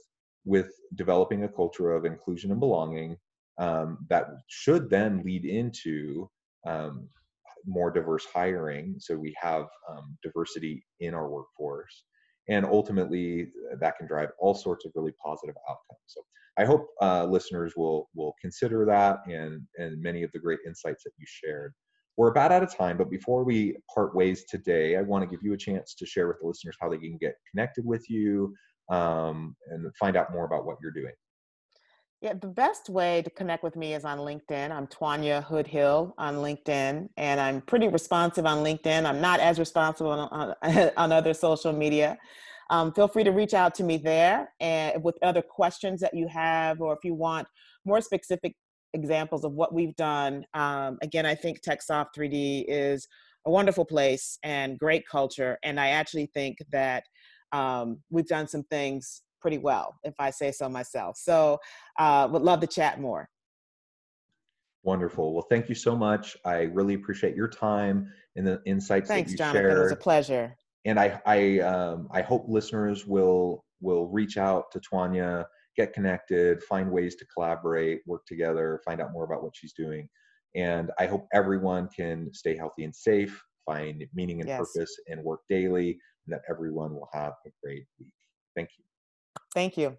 with 0.45 0.71
developing 0.95 1.45
a 1.45 1.49
culture 1.49 1.93
of 1.93 2.05
inclusion 2.05 2.51
and 2.51 2.61
belonging 2.61 3.17
um, 3.59 3.99
that 4.09 4.27
should 4.49 4.89
then 4.91 5.23
lead 5.25 5.45
into 5.45 6.29
um, 6.67 7.09
more 7.67 7.91
diverse 7.91 8.27
hiring. 8.33 8.97
So 8.99 9.17
we 9.17 9.35
have 9.41 9.67
um, 9.91 10.17
diversity 10.23 10.85
in 11.01 11.15
our 11.15 11.29
workforce, 11.29 12.05
and 12.49 12.65
ultimately 12.65 13.49
that 13.81 13.97
can 13.99 14.07
drive 14.07 14.31
all 14.39 14.55
sorts 14.55 14.85
of 14.85 14.93
really 14.95 15.15
positive 15.25 15.57
outcomes. 15.69 16.01
So 16.07 16.21
I 16.59 16.65
hope 16.65 16.89
uh, 17.03 17.27
listeners 17.27 17.75
will 17.77 18.09
will 18.15 18.35
consider 18.41 18.85
that 18.87 19.19
and 19.27 19.63
and 19.79 20.01
many 20.01 20.23
of 20.23 20.33
the 20.33 20.39
great 20.39 20.61
insights 20.67 21.05
that 21.05 21.13
you 21.19 21.27
shared. 21.27 21.75
We're 22.17 22.31
about 22.31 22.51
out 22.51 22.63
of 22.63 22.75
time, 22.75 22.97
but 22.97 23.11
before 23.11 23.45
we 23.45 23.77
part 23.95 24.15
ways 24.15 24.45
today, 24.49 24.97
I 24.97 25.03
want 25.03 25.23
to 25.23 25.29
give 25.29 25.45
you 25.45 25.53
a 25.53 25.57
chance 25.57 25.95
to 25.95 26.07
share 26.07 26.29
with 26.29 26.39
the 26.41 26.47
listeners 26.47 26.77
how 26.81 26.89
they 26.89 26.97
can 26.97 27.19
get 27.19 27.35
connected 27.51 27.85
with 27.85 28.09
you 28.09 28.55
um, 28.91 29.55
and 29.71 29.95
find 29.97 30.17
out 30.17 30.33
more 30.33 30.47
about 30.47 30.65
what 30.65 30.79
you're 30.81 30.93
doing. 30.93 31.13
Yeah, 32.23 32.33
the 32.33 32.47
best 32.47 32.89
way 32.89 33.21
to 33.21 33.29
connect 33.29 33.63
with 33.63 33.77
me 33.77 33.93
is 33.93 34.07
on 34.07 34.19
LinkedIn. 34.19 34.71
I'm 34.71 34.87
Twanya 34.87 35.45
Hood 35.45 35.67
Hill 35.67 36.15
on 36.17 36.37
LinkedIn, 36.37 37.11
and 37.19 37.41
I'm 37.41 37.61
pretty 37.61 37.89
responsive 37.89 38.47
on 38.47 38.65
LinkedIn. 38.65 39.05
I'm 39.05 39.21
not 39.21 39.39
as 39.39 39.59
responsive 39.59 40.07
on, 40.07 40.55
on, 40.63 40.91
on 40.97 41.13
other 41.13 41.35
social 41.35 41.75
media. 41.75 42.17
Um, 42.71 42.93
feel 42.93 43.09
free 43.09 43.25
to 43.25 43.31
reach 43.31 43.55
out 43.55 43.75
to 43.77 43.85
me 43.85 43.97
there 43.97 44.53
and 44.61 45.03
with 45.03 45.17
other 45.23 45.43
questions 45.43 46.01
that 46.01 46.15
you 46.15 46.27
have, 46.29 46.81
or 46.81 46.93
if 46.93 47.01
you 47.05 47.15
want 47.15 47.47
more 47.85 48.01
specific 48.01 48.55
examples 48.93 49.45
of 49.45 49.53
what 49.53 49.73
we've 49.73 49.95
done. 49.97 50.45
Um, 50.55 50.99
again, 51.03 51.27
I 51.27 51.35
think 51.35 51.61
TechSoft 51.61 52.09
3D 52.17 52.65
is 52.67 53.07
a 53.47 53.51
wonderful 53.51 53.85
place 53.85 54.39
and 54.43 54.79
great 54.79 55.07
culture, 55.07 55.59
and 55.63 55.79
I 55.79 55.89
actually 55.89 56.27
think 56.35 56.59
that 56.73 57.05
um, 57.53 58.01
we've 58.11 58.27
done 58.27 58.49
some 58.49 58.65
things 58.65 59.23
pretty 59.41 59.59
well, 59.59 59.95
if 60.03 60.15
I 60.19 60.31
say 60.31 60.51
so 60.51 60.69
myself. 60.69 61.17
So, 61.17 61.59
uh, 61.99 62.29
would 62.33 62.43
love 62.43 62.61
to 62.61 62.67
chat 62.67 63.01
more. 63.01 63.29
Wonderful. 64.83 65.35
Well, 65.35 65.47
thank 65.49 65.69
you 65.69 65.75
so 65.75 65.97
much. 65.97 66.37
I 66.45 66.63
really 66.63 66.95
appreciate 66.95 67.37
your 67.37 67.49
time 67.49 68.13
and 68.35 68.47
the 68.47 68.61
insights 68.67 69.09
Thanks, 69.09 69.31
that 69.31 69.33
you 69.33 69.39
Jonathan. 69.39 69.63
shared. 69.63 69.79
It 69.79 69.83
was 69.83 69.93
a 69.93 69.97
pleasure 69.97 70.57
and 70.87 70.99
I 70.99 71.21
I 71.27 71.59
um, 71.61 72.09
I 72.11 72.23
hope 72.23 72.47
listeners 72.49 73.07
will 73.07 73.65
will 73.83 74.09
reach 74.09 74.39
out 74.39 74.71
to 74.73 74.81
Twanya, 74.81 75.45
get 75.77 75.93
connected, 75.93 76.63
find 76.63 76.91
ways 76.91 77.17
to 77.17 77.27
collaborate, 77.27 78.01
work 78.07 78.23
together, 78.27 78.81
find 78.85 79.03
out 79.03 79.13
more 79.13 79.25
about 79.25 79.43
what 79.43 79.55
she's 79.55 79.75
doing, 79.75 80.09
and 80.55 80.91
I 80.99 81.07
hope 81.07 81.27
everyone 81.35 81.89
can 81.95 82.33
stay 82.33 82.57
healthy 82.57 82.85
and 82.85 82.95
safe, 82.95 83.43
find 83.67 84.05
meaning 84.15 84.41
and 84.41 84.49
yes. 84.49 84.59
purpose, 84.59 84.97
and 85.09 85.23
work 85.23 85.41
daily, 85.51 85.99
and 86.27 86.35
that 86.35 86.43
everyone 86.49 86.95
will 86.95 87.09
have 87.13 87.35
a 87.47 87.51
great 87.63 87.87
week. 87.99 88.13
Thank 88.55 88.71
you. 88.79 88.85
Thank 89.53 89.77
you. 89.77 89.99